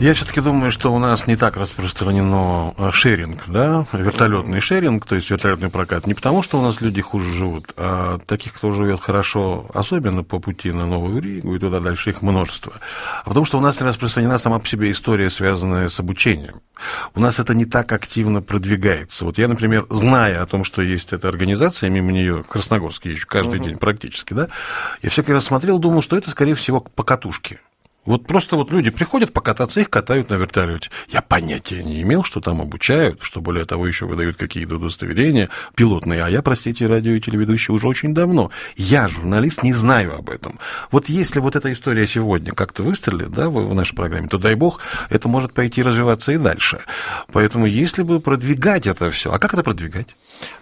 Я 0.00 0.14
все-таки 0.14 0.40
думаю, 0.40 0.72
что 0.72 0.94
у 0.94 0.98
нас 0.98 1.26
не 1.26 1.36
так 1.36 1.58
распространено 1.58 2.72
э, 2.78 2.90
шеринг, 2.90 3.42
да, 3.48 3.84
вертолетный 3.92 4.58
шеринг, 4.58 5.04
то 5.04 5.14
есть 5.14 5.28
вертолетный 5.28 5.68
прокат, 5.68 6.06
не 6.06 6.14
потому, 6.14 6.42
что 6.42 6.58
у 6.58 6.62
нас 6.62 6.80
люди 6.80 7.02
хуже 7.02 7.30
живут, 7.34 7.74
а 7.76 8.18
таких, 8.24 8.54
кто 8.54 8.70
живет 8.70 9.00
хорошо, 9.00 9.66
особенно 9.74 10.24
по 10.24 10.38
пути 10.38 10.72
на 10.72 10.86
Новую 10.86 11.20
Ригу 11.20 11.54
и 11.54 11.58
туда 11.58 11.80
дальше 11.80 12.08
их 12.08 12.22
множество, 12.22 12.72
а 13.24 13.28
потому 13.28 13.44
что 13.44 13.58
у 13.58 13.60
нас 13.60 13.78
не 13.78 13.86
распространена 13.86 14.38
сама 14.38 14.58
по 14.58 14.66
себе 14.66 14.90
история, 14.90 15.28
связанная 15.28 15.88
с 15.88 16.00
обучением. 16.00 16.62
У 17.14 17.20
нас 17.20 17.38
это 17.38 17.52
не 17.52 17.66
так 17.66 17.92
активно 17.92 18.40
продвигается. 18.40 19.26
Вот 19.26 19.36
я, 19.36 19.48
например, 19.48 19.84
зная 19.90 20.40
о 20.40 20.46
том, 20.46 20.64
что 20.64 20.80
есть 20.80 21.12
эта 21.12 21.28
организация, 21.28 21.90
мимо 21.90 22.10
нее 22.10 22.42
в 22.42 22.46
Красногорске 22.46 23.10
езжу 23.10 23.26
каждый 23.28 23.60
день 23.60 23.76
практически, 23.76 24.32
да, 24.32 24.48
я 25.02 25.10
всякий 25.10 25.34
раз 25.34 25.44
смотрел, 25.44 25.78
думал, 25.78 26.00
что 26.00 26.16
это, 26.16 26.30
скорее 26.30 26.54
всего, 26.54 26.80
по 26.80 27.04
катушке. 27.04 27.60
Вот 28.10 28.26
просто 28.26 28.56
вот 28.56 28.72
люди 28.72 28.90
приходят 28.90 29.32
покататься, 29.32 29.78
их 29.78 29.88
катают 29.88 30.30
на 30.30 30.34
вертолете. 30.34 30.90
Я 31.10 31.22
понятия 31.22 31.84
не 31.84 32.02
имел, 32.02 32.24
что 32.24 32.40
там 32.40 32.60
обучают, 32.60 33.20
что 33.22 33.40
более 33.40 33.64
того 33.64 33.86
еще 33.86 34.04
выдают 34.04 34.36
какие-то 34.36 34.74
удостоверения 34.74 35.48
пилотные. 35.76 36.24
А 36.24 36.28
я, 36.28 36.42
простите, 36.42 36.88
радио 36.88 37.12
и 37.12 37.20
телеведущий 37.20 37.72
уже 37.72 37.86
очень 37.86 38.12
давно. 38.12 38.50
Я, 38.76 39.06
журналист, 39.06 39.62
не 39.62 39.72
знаю 39.72 40.16
об 40.16 40.28
этом. 40.28 40.58
Вот 40.90 41.08
если 41.08 41.38
вот 41.38 41.54
эта 41.54 41.72
история 41.72 42.04
сегодня 42.04 42.50
как-то 42.52 42.82
выстрелит, 42.82 43.30
да, 43.30 43.48
в 43.48 43.72
нашей 43.74 43.94
программе, 43.94 44.26
то 44.26 44.38
дай 44.38 44.56
бог, 44.56 44.80
это 45.08 45.28
может 45.28 45.52
пойти 45.52 45.80
развиваться 45.80 46.32
и 46.32 46.36
дальше. 46.36 46.80
Поэтому 47.32 47.66
если 47.66 48.02
бы 48.02 48.18
продвигать 48.18 48.88
это 48.88 49.12
все, 49.12 49.30
а 49.30 49.38
как 49.38 49.54
это 49.54 49.62
продвигать? 49.62 50.16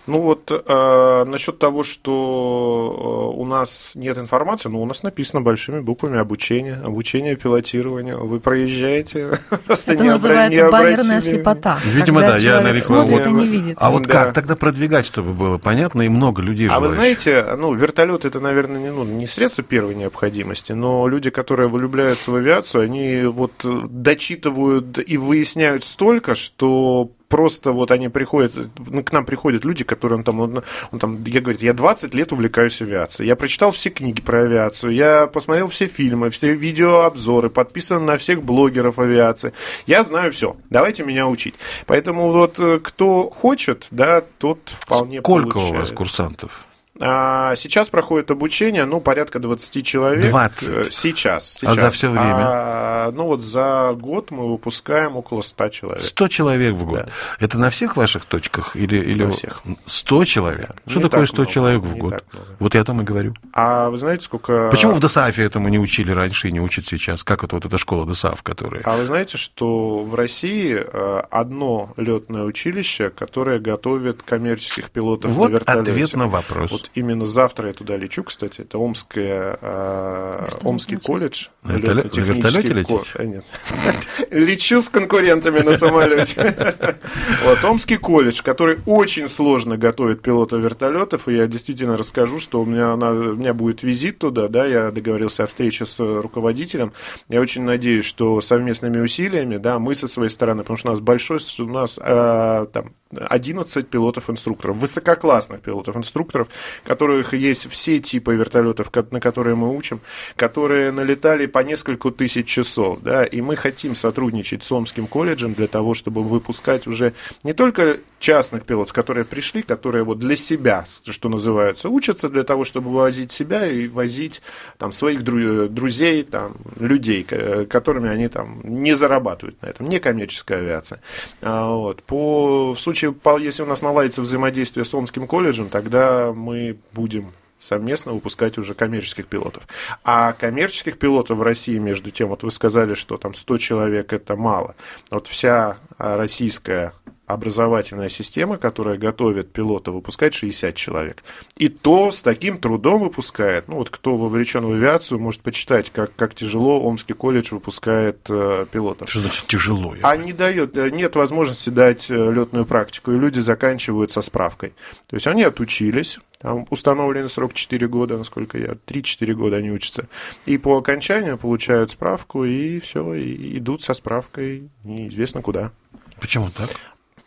Ну 0.07 0.21
вот 0.21 0.51
э, 0.51 1.25
насчет 1.25 1.59
того, 1.59 1.83
что 1.83 3.33
э, 3.35 3.39
у 3.39 3.45
нас 3.47 3.93
нет 3.95 4.19
информации, 4.19 4.69
ну 4.69 4.83
у 4.83 4.87
нас 4.87 5.03
написано 5.03 5.41
большими 5.41 5.81
буквами 5.81 6.19
обучение, 6.19 6.75
обучение 6.75 7.38
пилотированию. 7.39 8.27
Вы 8.27 8.41
проезжаете, 8.41 9.39
просто 9.67 9.93
Это 9.93 10.03
не 10.05 10.09
обра- 10.09 10.13
не 10.13 10.15
называется 10.15 10.69
баннерная 10.71 11.01
обратили 11.17 11.21
слепота. 11.21 11.79
Видимо, 11.85 12.21
когда 12.21 12.37
да, 12.37 12.43
я 12.43 12.61
на 12.61 12.73
рекламу- 12.73 12.81
смотрит 13.09 13.27
и 13.27 13.31
не 13.33 13.47
видит. 13.47 13.77
А 13.81 13.91
вот 13.91 14.03
Да. 14.03 14.13
как 14.25 14.33
тогда 14.35 14.57
продвигать, 14.57 15.07
чтобы 15.07 15.33
было 15.33 15.59
понятно 15.59 16.03
и 16.03 16.09
много 16.09 16.43
людей 16.43 16.69
А 16.69 16.81
вы 16.81 16.89
знаете, 16.89 17.45
ну, 17.57 17.73
вертолет 17.75 18.25
это, 18.25 18.41
наверное, 18.41 18.81
не, 18.81 18.91
ну, 18.91 19.05
не 19.05 19.27
средство 19.27 19.65
первой 19.65 19.95
необходимости, 19.95 20.73
но 20.73 21.07
люди, 21.09 21.31
которые 21.31 21.69
влюбляются 21.69 22.31
в 22.31 22.35
авиацию, 22.35 22.83
они 22.85 23.23
вот 23.25 23.53
э, 23.65 23.81
дочитывают 23.89 24.99
и 25.05 25.17
выясняют 25.17 25.85
столько, 25.85 26.35
что 26.35 27.11
просто 27.29 27.73
вот 27.73 27.91
они 27.91 28.09
приходят, 28.09 28.55
ну, 28.79 29.03
к 29.03 29.13
нам 29.13 29.25
приходят 29.25 29.65
люди, 29.65 29.85
которые 29.85 30.19
он 30.19 30.25
там, 30.25 30.41
он, 30.41 30.63
он 30.91 30.99
там, 30.99 31.23
я 31.25 31.41
говорю, 31.41 31.59
я 31.61 31.75
20 31.75 32.15
лет 32.15 32.33
увлекаюсь 32.33 32.81
авиацией, 32.81 33.29
я 33.29 33.37
прочитал 33.37 33.71
все 33.71 33.91
книги 33.91 34.21
про 34.21 34.43
авиацию, 34.43 34.93
я 34.93 35.27
посмотрел 35.27 35.69
все 35.69 35.87
фильмы, 35.87 36.31
все 36.31 36.55
видеообзоры, 36.55 37.51
подписан 37.51 38.05
на 38.07 38.17
всех 38.19 38.43
блогеров 38.43 38.99
авиации, 38.99 39.53
я 39.87 40.05
знаю 40.05 40.33
все, 40.33 40.57
давайте 40.71 41.05
меня 41.05 41.27
учить. 41.29 41.55
Поэтому 41.87 42.33
вот 42.33 42.59
э, 42.59 42.81
кто 42.83 43.31
хочет, 43.31 43.87
да, 43.91 44.23
тот 44.39 44.59
вполне 44.81 45.21
Сколько 45.21 45.51
получает. 45.53 45.75
у 45.75 45.79
вас 45.79 45.93
курсантов? 45.93 46.68
А, 47.01 47.55
сейчас 47.57 47.89
проходит 47.89 48.31
обучение, 48.31 48.85
ну, 48.85 49.01
порядка 49.01 49.39
20 49.39 49.87
человек. 49.87 50.25
20? 50.27 50.69
Э, 50.69 50.85
Сейчас. 50.91 51.57
А 51.63 51.73
сейчас. 51.73 51.77
за 51.77 51.91
всё 51.91 52.11
время? 52.11 52.35
А, 52.41 53.13
ну, 53.13 53.27
вот 53.27 53.41
за 53.41 53.95
год 53.97 54.31
мы 54.31 54.51
выпускаем 54.51 55.17
около 55.17 55.43
100 55.43 55.69
человек. 55.69 56.01
100 56.01 56.29
человек 56.29 56.75
в 56.75 56.85
год. 56.85 57.07
Да. 57.07 57.13
Это 57.39 57.59
на 57.59 57.71
всех 57.71 57.97
ваших 57.97 58.25
точках? 58.25 58.75
Или, 58.75 58.97
или... 58.97 59.25
На 59.25 59.33
всех. 59.33 59.63
100 59.87 60.25
человек? 60.25 60.71
Что 60.87 60.99
Не 60.99 61.05
такое 61.05 61.21
так 61.21 61.29
100 61.29 61.37
много, 61.37 61.53
человек 61.53 61.83
в 61.83 61.97
год? 61.97 62.25
Вот 62.59 62.75
я 62.75 62.81
о 62.81 62.85
том 62.85 63.01
и 63.01 63.05
говорю. 63.05 63.35
А 63.53 63.91
вы 63.91 63.99
знаете, 63.99 64.25
сколько... 64.25 64.69
Почему 64.71 64.93
в 64.95 65.01
ДОСААФе 65.01 65.45
этому 65.45 65.69
не 65.69 65.79
учили 65.79 66.11
раньше 66.11 66.49
и 66.49 66.53
не 66.53 66.61
учат 66.61 66.85
сейчас? 66.87 67.23
Как 67.23 67.45
это 67.45 67.55
вот 67.57 67.65
эта 67.65 67.79
школа 67.79 68.07
ДОСААФ, 68.07 68.43
которая... 68.43 68.83
А 68.85 68.97
вы 68.97 69.07
знаете, 69.07 69.39
что 69.39 70.03
в 70.03 70.15
России 70.15 70.75
э, 70.77 71.23
одно 71.31 71.93
летное 71.97 72.43
училище, 72.43 73.11
которое 73.11 73.59
готовит 73.61 74.23
коммерческих 74.23 74.91
пилотов 74.91 75.31
Вот 75.33 75.51
на 75.51 75.53
вертолете. 75.55 75.91
ответ 75.93 76.15
на 76.15 76.27
вопрос. 76.27 76.71
Вот 76.73 76.88
именно 76.95 77.27
завтра 77.27 77.69
я 77.69 77.73
туда 77.75 77.97
лечу, 77.97 78.23
кстати. 78.25 78.63
Это 78.63 78.79
Омская, 78.79 79.59
э, 79.61 80.47
Омский 80.65 80.97
колледж. 80.97 81.47
На 81.63 81.73
вертоле- 81.73 82.03
лётно-технический 82.03 82.43
на 82.43 82.47
вертолете 82.49 82.69
ко- 82.71 82.79
летите? 82.79 83.11
э, 83.15 83.25
Нет. 83.25 83.45
Лечу 84.31 84.81
с 84.81 84.89
конкурентами 84.89 85.61
на 85.61 85.73
самолете. 85.75 86.55
Вот, 87.45 87.65
Омский 87.65 87.97
колледж, 87.99 88.43
который 88.43 88.79
очень 88.87 89.29
сложно 89.29 89.77
готовит 89.77 90.23
пилотов 90.23 90.61
вертолетов. 90.63 91.29
И 91.29 91.35
я 91.37 91.47
действительно 91.47 91.97
расскажу, 91.97 92.41
что 92.41 92.61
у 92.61 92.65
меня, 92.65 92.97
на- 92.97 93.11
у 93.13 93.35
меня 93.37 93.55
будет 93.55 93.83
визит 93.83 94.19
туда, 94.19 94.49
да, 94.49 94.67
я 94.67 94.91
договорился 94.91 95.45
о 95.45 95.47
встрече 95.47 95.87
с 95.87 95.99
руководителем. 95.99 96.93
Я 97.29 97.41
очень 97.41 97.63
надеюсь, 97.63 98.05
что 98.05 98.41
совместными 98.41 99.01
усилиями, 99.01 99.57
да, 99.59 99.79
мы 99.79 99.95
со 99.95 100.09
своей 100.09 100.31
стороны, 100.31 100.63
потому 100.63 100.77
что 100.77 100.89
у 100.89 100.93
нас 100.93 101.01
большой, 101.01 101.39
у 101.59 101.65
нас 101.65 101.99
э, 102.03 102.67
там 102.73 102.93
11 103.17 103.89
пилотов-инструкторов, 103.89 104.77
высококлассных 104.77 105.61
пилотов-инструкторов, 105.63 106.49
которых 106.85 107.35
есть 107.35 107.71
все 107.71 107.99
типы 107.99 108.35
вертолетов, 108.35 108.91
на 109.11 109.21
которые 109.21 109.57
мы 109.57 109.75
учим, 109.77 110.01
которые 110.37 110.91
налетали 110.93 111.47
по 111.47 111.61
несколько 111.61 112.11
тысяч 112.11 112.47
часов, 112.47 113.01
да, 113.03 113.25
и 113.25 113.41
мы 113.41 113.57
хотим 113.57 113.95
сотрудничать 113.95 114.63
с 114.65 114.73
Омским 114.73 115.07
колледжем 115.07 115.55
для 115.55 115.67
того, 115.67 115.95
чтобы 115.95 116.23
выпускать 116.23 116.87
уже 116.87 117.13
не 117.45 117.53
только 117.53 117.99
частных 118.19 118.65
пилотов, 118.65 118.93
которые 118.93 119.25
пришли, 119.25 119.63
которые 119.63 120.05
вот 120.05 120.19
для 120.19 120.37
себя, 120.37 120.87
что 121.09 121.29
называется, 121.29 121.89
учатся 121.89 122.29
для 122.29 122.43
того, 122.43 122.65
чтобы 122.65 122.93
возить 122.93 123.31
себя 123.31 123.67
и 123.67 123.87
возить 123.87 124.43
там 124.77 124.93
своих 124.93 125.21
дру- 125.21 125.69
друзей, 125.69 126.23
там, 126.25 126.57
людей, 126.79 127.23
ко- 127.23 127.65
которыми 127.67 128.09
они 128.11 128.29
там 128.29 128.61
не 128.65 128.95
зарабатывают 128.95 129.61
на 129.63 129.67
этом, 129.67 129.89
не 129.89 130.01
коммерческая 130.01 130.59
авиация. 130.61 131.01
А, 131.43 131.69
Вот. 131.71 132.03
По, 132.03 132.73
в 132.75 132.81
случае, 132.81 133.15
если 133.41 133.63
у 133.63 133.67
нас 133.67 133.83
наладится 133.83 134.21
взаимодействие 134.23 134.85
с 134.85 134.93
Омским 134.95 135.27
колледжем, 135.27 135.69
тогда 135.69 136.33
мы 136.33 136.68
будем 136.93 137.33
совместно 137.59 138.13
выпускать 138.13 138.59
уже 138.59 138.75
коммерческих 138.75 139.27
пилотов. 139.27 139.67
А 140.05 140.33
коммерческих 140.33 140.99
пилотов 140.99 141.39
в 141.39 141.43
России, 141.43 141.79
между 141.79 142.11
тем, 142.11 142.29
вот 142.29 142.43
вы 142.43 142.51
сказали, 142.51 142.95
что 142.95 143.17
там 143.17 143.35
100 143.35 143.59
человек 143.59 144.13
это 144.13 144.37
мало. 144.37 144.75
Вот 145.11 145.27
вся 145.27 145.79
а, 145.99 146.17
российская 146.17 146.93
образовательная 147.29 148.09
система, 148.09 148.57
которая 148.57 148.97
готовит 148.97 149.53
пилота, 149.53 149.93
выпускает 149.93 150.35
60 150.35 150.75
человек. 150.75 151.23
И 151.57 151.69
то 151.69 152.11
с 152.11 152.23
таким 152.23 152.59
трудом 152.59 153.03
выпускает. 153.03 153.69
Ну, 153.69 153.77
вот 153.77 153.91
кто 153.91 154.17
вовлечен 154.17 154.65
в 154.65 154.73
авиацию, 154.73 155.21
может 155.21 155.43
почитать, 155.43 155.91
как, 155.91 156.15
как 156.17 156.35
тяжело 156.35 156.81
Омский 156.81 157.15
колледж 157.15 157.53
выпускает 157.53 158.19
э, 158.31 158.67
пилотов. 158.73 159.11
Что 159.11 159.21
значит 159.21 159.47
тяжело? 159.47 159.95
А 160.03 160.17
не 160.17 160.33
дает, 160.33 160.75
э, 160.77 160.91
нет 160.91 161.17
возможности 161.17 161.69
дать 161.71 162.09
летную 162.09 162.65
практику, 162.65 163.13
и 163.13 163.19
люди 163.19 163.41
заканчивают 163.41 164.11
со 164.11 164.23
справкой. 164.23 164.73
То 165.07 165.17
есть 165.17 165.27
они 165.27 165.43
отучились, 165.43 166.19
там 166.41 166.67
установленный 166.71 167.29
срок 167.29 167.53
4 167.53 167.89
года, 167.89 168.17
насколько 168.17 168.59
я, 168.59 168.77
3-4 168.87 169.35
года 169.35 169.57
они 169.57 169.71
учатся. 169.71 170.09
И 170.47 170.57
по 170.57 170.79
окончанию 170.79 171.37
получают 171.37 171.91
справку, 171.91 172.45
и 172.45 172.79
все, 172.79 173.15
и 173.15 173.59
идут 173.59 173.83
со 173.83 173.93
справкой 173.93 174.71
неизвестно 174.85 175.43
куда. 175.43 175.73
Почему 176.21 176.51
так? 176.51 176.71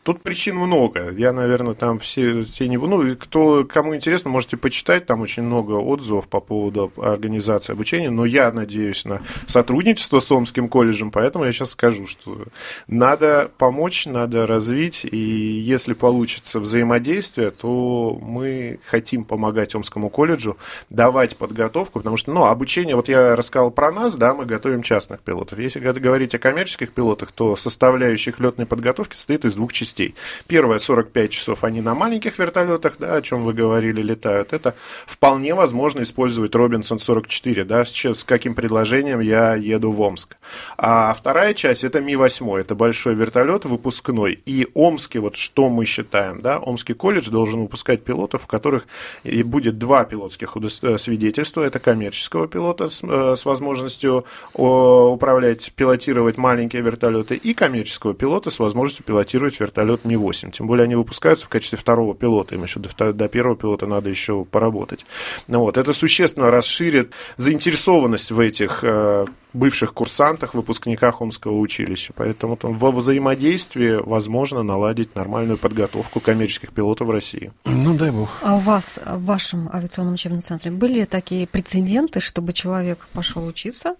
Тут 0.04 0.24
причин 0.24 0.56
много. 0.56 1.12
Я, 1.12 1.32
наверное, 1.32 1.76
там 1.76 2.00
все, 2.00 2.42
все 2.42 2.68
не. 2.68 2.78
Ну, 2.78 3.16
кто, 3.18 3.64
кому 3.66 3.96
интересно, 3.96 4.32
можете 4.32 4.58
почитать. 4.58 5.06
Там 5.06 5.22
очень 5.22 5.44
много 5.44 5.74
отзывов 5.74 6.28
по 6.28 6.40
поводу 6.40 6.92
организации 6.98 7.74
обучения. 7.74 8.10
Но 8.10 8.26
я 8.26 8.52
надеюсь 8.52 9.06
на 9.06 9.22
сотрудничество 9.46 10.20
с 10.20 10.32
Омским 10.32 10.70
колледжем, 10.70 11.12
поэтому 11.12 11.46
я 11.46 11.54
сейчас 11.54 11.72
скажу, 11.72 12.08
что 12.08 12.46
надо 12.88 13.52
помочь, 13.60 14.08
надо 14.08 14.48
развить. 14.48 15.06
И 15.06 15.18
если 15.18 15.94
получится 15.94 16.60
взаимодействие, 16.60 17.52
то 17.52 18.18
мы 18.20 18.80
хотим 18.88 19.24
помогать 19.24 19.76
Омскому 19.76 20.10
колледжу, 20.10 20.58
давать 20.90 21.38
подготовку, 21.38 22.00
потому 22.00 22.18
что, 22.18 22.32
ну, 22.32 22.46
обучение, 22.46 22.96
вот 22.96 23.08
я 23.08 23.36
рассказал 23.36 23.70
про 23.70 23.92
нас, 23.92 24.16
да, 24.16 24.34
мы 24.34 24.46
готовим 24.46 24.82
частных 24.82 25.20
пилотов. 25.20 25.60
Если 25.60 25.80
говорить 25.80 26.34
о 26.34 26.40
коммерческих 26.40 26.92
пилотах, 26.92 27.32
то 27.32 27.56
составляющих 27.56 28.40
летной 28.40 28.66
подготовки 28.66 29.16
состоит 29.16 29.46
из 29.46 29.54
двух 29.54 29.72
частей 29.74 29.91
частей. 29.92 30.16
Первые 30.48 30.80
45 30.80 31.32
часов 31.32 31.64
они 31.64 31.82
на 31.82 31.94
маленьких 31.94 32.40
вертолетах, 32.40 32.96
да, 33.00 33.16
о 33.16 33.22
чем 33.22 33.42
вы 33.42 33.54
говорили, 33.54 34.02
летают. 34.02 34.54
Это 34.54 34.76
вполне 35.06 35.54
возможно 35.54 36.02
использовать 36.02 36.56
Робинсон 36.56 37.00
44, 37.00 37.64
да, 37.66 37.86
с, 37.86 38.06
с 38.06 38.24
каким 38.24 38.56
предложением 38.56 39.20
я 39.20 39.56
еду 39.56 39.92
в 39.92 40.02
Омск. 40.02 40.38
А 40.78 41.14
вторая 41.14 41.54
часть 41.54 41.84
это 41.84 42.02
Ми-8, 42.02 42.60
это 42.60 42.76
большой 42.76 43.16
вертолет 43.16 43.66
выпускной. 43.66 44.42
И 44.46 44.68
Омский, 44.74 45.20
вот 45.20 45.36
что 45.36 45.70
мы 45.70 45.86
считаем, 45.86 46.42
да, 46.42 46.60
Омский 46.60 46.96
колледж 46.96 47.30
должен 47.30 47.62
выпускать 47.62 48.04
пилотов, 48.04 48.46
у 48.46 48.48
которых 48.48 48.86
и 49.24 49.44
будет 49.44 49.78
два 49.78 50.06
пилотских 50.06 50.56
свидетельства. 50.98 51.64
Это 51.64 51.80
коммерческого 51.80 52.48
пилота 52.48 52.90
с, 52.90 53.02
с 53.02 53.46
возможностью 53.46 54.26
управлять, 54.54 55.72
пилотировать 55.76 56.38
маленькие 56.38 56.82
вертолеты 56.82 57.36
и 57.36 57.54
коммерческого 57.54 58.14
пилота 58.14 58.50
с 58.50 58.60
возможностью 58.60 59.06
пилотировать 59.06 59.60
вертолет 59.82 60.06
Ми-8. 60.06 60.52
Тем 60.52 60.68
более 60.68 60.86
они 60.86 60.96
выпускаются 60.96 61.46
в 61.46 61.50
качестве 61.50 61.78
второго 61.78 62.16
пилота, 62.16 62.56
им 62.56 62.64
еще 62.64 62.80
до, 62.80 63.14
до 63.14 63.28
первого 63.28 63.56
пилота 63.56 63.88
надо 63.88 64.10
еще 64.10 64.46
поработать. 64.46 65.06
Ну, 65.48 65.60
вот. 65.60 65.78
Это 65.78 65.94
существенно 65.94 66.52
расширит 66.52 67.12
заинтересованность 67.38 68.32
в 68.32 68.40
этих 68.40 68.84
э, 68.84 69.26
бывших 69.54 69.94
курсантах, 69.94 70.54
выпускниках 70.54 71.22
Омского 71.22 71.58
училища. 71.58 72.14
Поэтому 72.16 72.56
там, 72.58 72.78
во 72.78 72.92
взаимодействии 72.92 74.00
возможно 74.04 74.64
наладить 74.64 75.16
нормальную 75.16 75.58
подготовку 75.58 76.20
коммерческих 76.20 76.72
пилотов 76.72 77.08
в 77.08 77.12
России. 77.12 77.52
Ну, 77.66 77.96
дай 77.96 78.12
бог. 78.12 78.30
А 78.42 78.56
у 78.56 78.60
вас 78.60 79.00
в 79.06 79.26
вашем 79.26 79.70
авиационном 79.74 80.14
учебном 80.14 80.42
центре 80.42 80.72
были 80.72 81.06
такие 81.06 81.48
прецеденты, 81.48 82.20
чтобы 82.20 82.54
человек 82.54 83.08
пошел 83.14 83.46
учиться, 83.46 83.96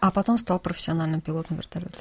а 0.00 0.10
потом 0.10 0.38
стал 0.38 0.58
профессиональным 0.58 1.20
пилотом 1.20 1.56
вертолета? 1.56 1.98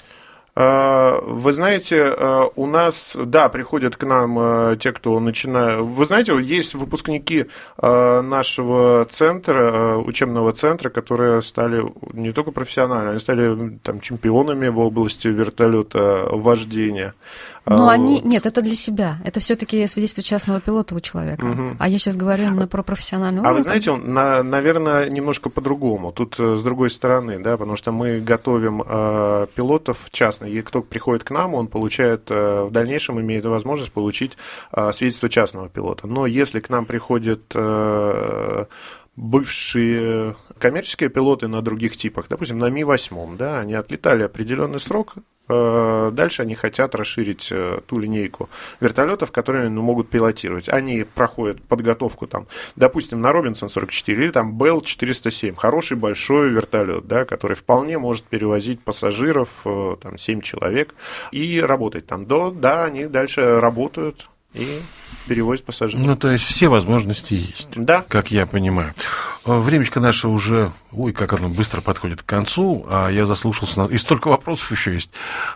Вы 0.56 1.52
знаете, 1.52 2.50
у 2.56 2.66
нас, 2.66 3.16
да, 3.16 3.50
приходят 3.50 3.98
к 3.98 4.04
нам 4.06 4.78
те, 4.78 4.94
кто 4.94 5.20
начинает... 5.20 5.82
Вы 5.82 6.06
знаете, 6.06 6.34
есть 6.42 6.76
выпускники 6.76 7.48
нашего 7.82 9.06
центра, 9.10 9.98
учебного 9.98 10.54
центра, 10.54 10.90
которые 10.90 11.42
стали 11.42 11.84
не 12.14 12.32
только 12.32 12.52
профессиональными, 12.52 13.12
они 13.12 13.20
стали 13.20 13.80
там, 13.84 14.00
чемпионами 14.00 14.70
в 14.70 14.80
области 14.80 15.28
вертолета 15.28 16.28
вождения. 16.32 17.14
Но 17.66 17.90
они... 17.90 18.22
Нет, 18.22 18.46
это 18.46 18.62
для 18.62 18.76
себя. 18.76 19.18
Это 19.26 19.40
все-таки 19.40 19.86
свидетельство 19.88 20.24
частного 20.24 20.62
пилота 20.62 20.96
у 20.96 21.00
человека. 21.02 21.46
Угу. 21.46 21.78
А 21.80 21.90
я 21.90 21.98
сейчас 21.98 22.16
говорю 22.16 22.46
именно 22.46 22.68
про 22.68 22.84
профессиональный 22.84 23.42
уровень. 23.42 23.52
А 23.52 23.56
вы 23.56 23.62
знаете, 23.62 23.96
на, 23.96 24.44
наверное, 24.44 25.10
немножко 25.10 25.50
по-другому. 25.50 26.14
Тут 26.14 26.36
с 26.38 26.62
другой 26.64 26.92
стороны, 26.92 27.40
да, 27.40 27.58
потому 27.58 27.76
что 27.76 27.92
мы 27.92 28.20
готовим 28.20 28.84
э, 28.88 29.48
пилотов 29.56 29.98
частных 30.12 30.45
и 30.48 30.62
кто 30.62 30.82
приходит 30.82 31.24
к 31.24 31.32
нам, 31.32 31.54
он 31.54 31.68
получает, 31.68 32.30
в 32.30 32.70
дальнейшем 32.72 33.20
имеет 33.20 33.46
возможность 33.46 33.92
получить 33.92 34.38
свидетельство 34.92 35.30
частного 35.30 35.70
пилота. 35.70 36.08
Но 36.08 36.26
если 36.26 36.60
к 36.60 36.70
нам 36.70 36.86
приходит 36.86 37.56
бывшие 39.16 40.36
коммерческие 40.60 41.10
пилоты 41.10 41.48
на 41.48 41.62
других 41.62 41.98
типах, 41.98 42.28
допустим, 42.30 42.58
на 42.58 42.70
Ми-8, 42.70 43.38
да, 43.38 43.60
они 43.60 43.74
отлетали 43.74 44.24
определенный 44.24 44.80
срок, 44.80 45.16
э, 45.48 46.12
дальше 46.14 46.42
они 46.42 46.56
хотят 46.56 46.96
расширить 46.96 47.50
э, 47.52 47.82
ту 47.86 48.00
линейку 48.00 48.50
вертолетов, 48.80 49.32
которые 49.32 49.70
ну, 49.70 49.82
могут 49.82 50.10
пилотировать. 50.10 50.70
Они 50.70 51.04
проходят 51.04 51.62
подготовку 51.62 52.28
там, 52.28 52.48
допустим, 52.76 53.22
на 53.22 53.32
Робинсон 53.32 53.70
44 53.70 54.24
или 54.24 54.32
там 54.32 54.58
Bell 54.58 54.84
407, 54.84 55.56
хороший 55.56 55.98
большой 55.98 56.50
вертолет, 56.50 57.08
да, 57.08 57.26
который 57.26 57.56
вполне 57.56 57.98
может 57.98 58.26
перевозить 58.26 58.82
пассажиров, 58.82 59.50
э, 59.66 59.96
там, 60.02 60.18
7 60.18 60.42
человек, 60.42 60.96
и 61.32 61.60
работать 61.60 62.08
там. 62.08 62.26
До, 62.26 62.52
да, 62.52 62.86
они 62.86 63.06
дальше 63.06 63.60
работают 63.60 64.30
и 64.54 64.80
перевозят 65.26 65.66
пассажиров. 65.66 66.06
Ну, 66.06 66.16
то 66.16 66.30
есть 66.30 66.44
все 66.46 66.68
возможности 66.68 67.34
есть. 67.34 67.68
Да. 67.76 68.04
Как 68.08 68.32
я 68.32 68.46
понимаю. 68.46 68.94
Э, 69.46 69.58
времечко 69.58 70.00
наше 70.00 70.28
уже, 70.28 70.72
ой, 70.98 71.14
как 71.14 71.34
оно 71.34 71.50
быстро 71.50 71.82
подходит 71.82 72.22
к 72.22 72.26
концу, 72.26 72.86
а 72.90 73.10
я 73.10 73.26
заслушался, 73.26 73.86
и 73.86 73.98
столько 73.98 74.30
вопросов 74.30 74.72
еще 74.72 74.94
есть, 74.94 75.12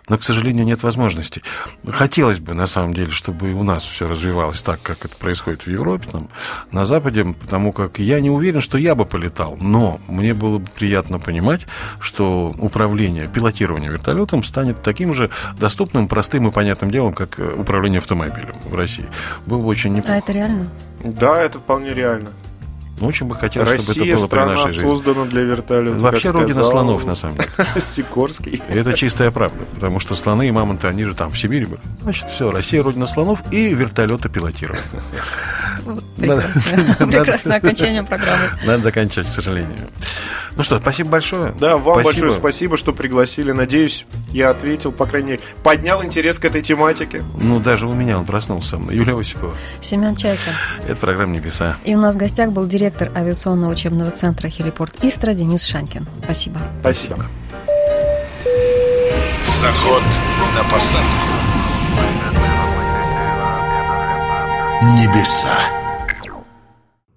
но, 0.08 0.17
к 0.17 0.23
сожалению, 0.23 0.65
нет 0.65 0.84
возможности. 0.84 1.41
Хотелось 1.88 2.39
бы, 2.39 2.54
на 2.54 2.67
самом 2.67 2.93
деле, 2.93 3.12
чтобы 3.12 3.54
у 3.54 3.63
нас 3.63 3.86
все 3.86 4.08
развивалось 4.08 4.62
так, 4.62 4.82
как 4.82 5.06
это 5.06 5.15
происходит 5.15 5.63
в 5.63 5.67
Европе, 5.67 6.08
там, 6.12 6.30
на 6.71 6.86
Западе, 6.86 7.23
потому 7.23 7.71
как 7.71 7.99
я 7.99 8.19
не 8.19 8.30
уверен, 8.30 8.62
что 8.62 8.78
я 8.78 8.95
бы 8.95 9.06
полетал, 9.06 9.58
но 9.60 9.99
мне 10.08 10.34
было 10.34 10.60
бы 10.60 10.67
приятно 10.75 11.19
понимать, 11.19 11.62
что 11.99 12.53
управление, 12.57 13.28
пилотирование 13.28 13.91
вертолетом 13.91 14.43
станет 14.43 14.82
таким 14.82 15.13
же 15.13 15.30
доступным, 15.57 16.07
простым 16.07 16.47
и 16.47 16.51
понятным 16.51 16.91
делом, 16.91 17.13
как 17.13 17.39
э, 17.39 17.53
управление 17.55 17.99
автомобилем 17.99 18.55
в 18.66 18.76
России. 18.76 19.07
Было 19.45 19.59
бы 19.59 19.68
очень 19.68 19.93
неплохо. 19.93 20.16
А 20.16 20.18
это 20.18 20.32
реально? 20.32 20.70
Да, 21.03 21.41
это 21.41 21.59
вполне 21.59 21.93
реально. 21.93 22.30
Ну, 23.00 23.08
очень 23.08 23.26
бы 23.26 23.36
хотелось, 23.36 23.70
Россия 23.70 23.93
чтобы 23.93 24.08
это 24.08 24.18
было 24.18 24.28
при 24.28 24.28
страна 24.28 24.52
нашей 24.54 24.70
жизни. 24.72 24.88
создана 24.88 25.26
для 25.26 25.41
вертолета. 25.41 26.00
Вообще 26.00 26.32
родина 26.32 26.54
сказал 26.54 26.72
слонов, 26.72 27.06
на 27.06 27.16
самом 27.16 27.36
деле. 27.36 27.50
Сикорский. 27.80 28.62
И 28.70 28.74
это 28.74 28.93
чистая 28.93 29.32
правда, 29.32 29.66
потому 29.76 30.00
что 30.00 30.16
слоны 30.16 30.47
и 30.47 30.52
мамонты, 30.52 30.88
они 30.88 31.06
же 31.06 31.16
там, 31.16 31.32
в 31.32 31.39
Сибири 31.39 31.66
были. 31.66 31.82
Значит, 32.02 32.30
все, 32.30 32.52
Россия 32.52 32.84
родина 32.84 33.08
слонов 33.08 33.41
и 33.52 33.74
вертолеты 33.74 34.30
пилотировать. 34.30 34.82
Прекрасное, 36.18 37.58
окончание 37.58 38.04
программы. 38.04 38.43
Надо 38.66 38.84
заканчивать, 38.84 39.28
к 39.28 39.32
сожалению. 39.32 39.78
Ну 40.56 40.64
что, 40.64 40.78
спасибо 40.80 41.12
большое. 41.12 41.54
Да, 41.58 41.78
вам 41.78 42.04
большое 42.04 42.32
спасибо, 42.32 42.76
что 42.76 42.91
пригласили. 42.91 43.52
Надеюсь, 43.52 44.06
я 44.32 44.50
ответил, 44.50 44.91
по 44.91 45.06
крайней 45.06 45.32
мере, 45.32 45.43
поднял 45.64 46.04
интерес 46.04 46.38
к 46.39 46.45
этой 46.45 46.62
тематике. 46.62 47.24
Ну, 47.38 47.60
даже 47.60 47.88
у 47.88 47.93
меня 47.93 48.18
он 48.18 48.26
проснулся. 48.26 48.78
Юлия 48.89 49.18
Осипова. 49.18 49.54
Семен 49.82 50.16
Чайка. 50.16 50.52
Это 50.86 50.97
программа 50.97 51.36
«Небеса». 51.36 51.78
И 51.86 51.95
у 51.95 52.00
нас 52.00 52.16
в 52.16 52.18
гостях 52.18 52.52
был 52.52 52.66
директор 52.66 52.88
авиационного 53.15 53.71
учебного 53.71 54.11
центра 54.11 54.49
«Хелипорт 54.49 55.03
Истра» 55.03 55.33
Денис 55.33 55.65
Шанкин. 55.65 56.07
Спасибо. 56.23 56.59
Спасибо. 56.81 57.25
Заход 59.61 60.03
на 60.55 60.63
посадку. 60.69 61.27
Небеса. 64.81 65.78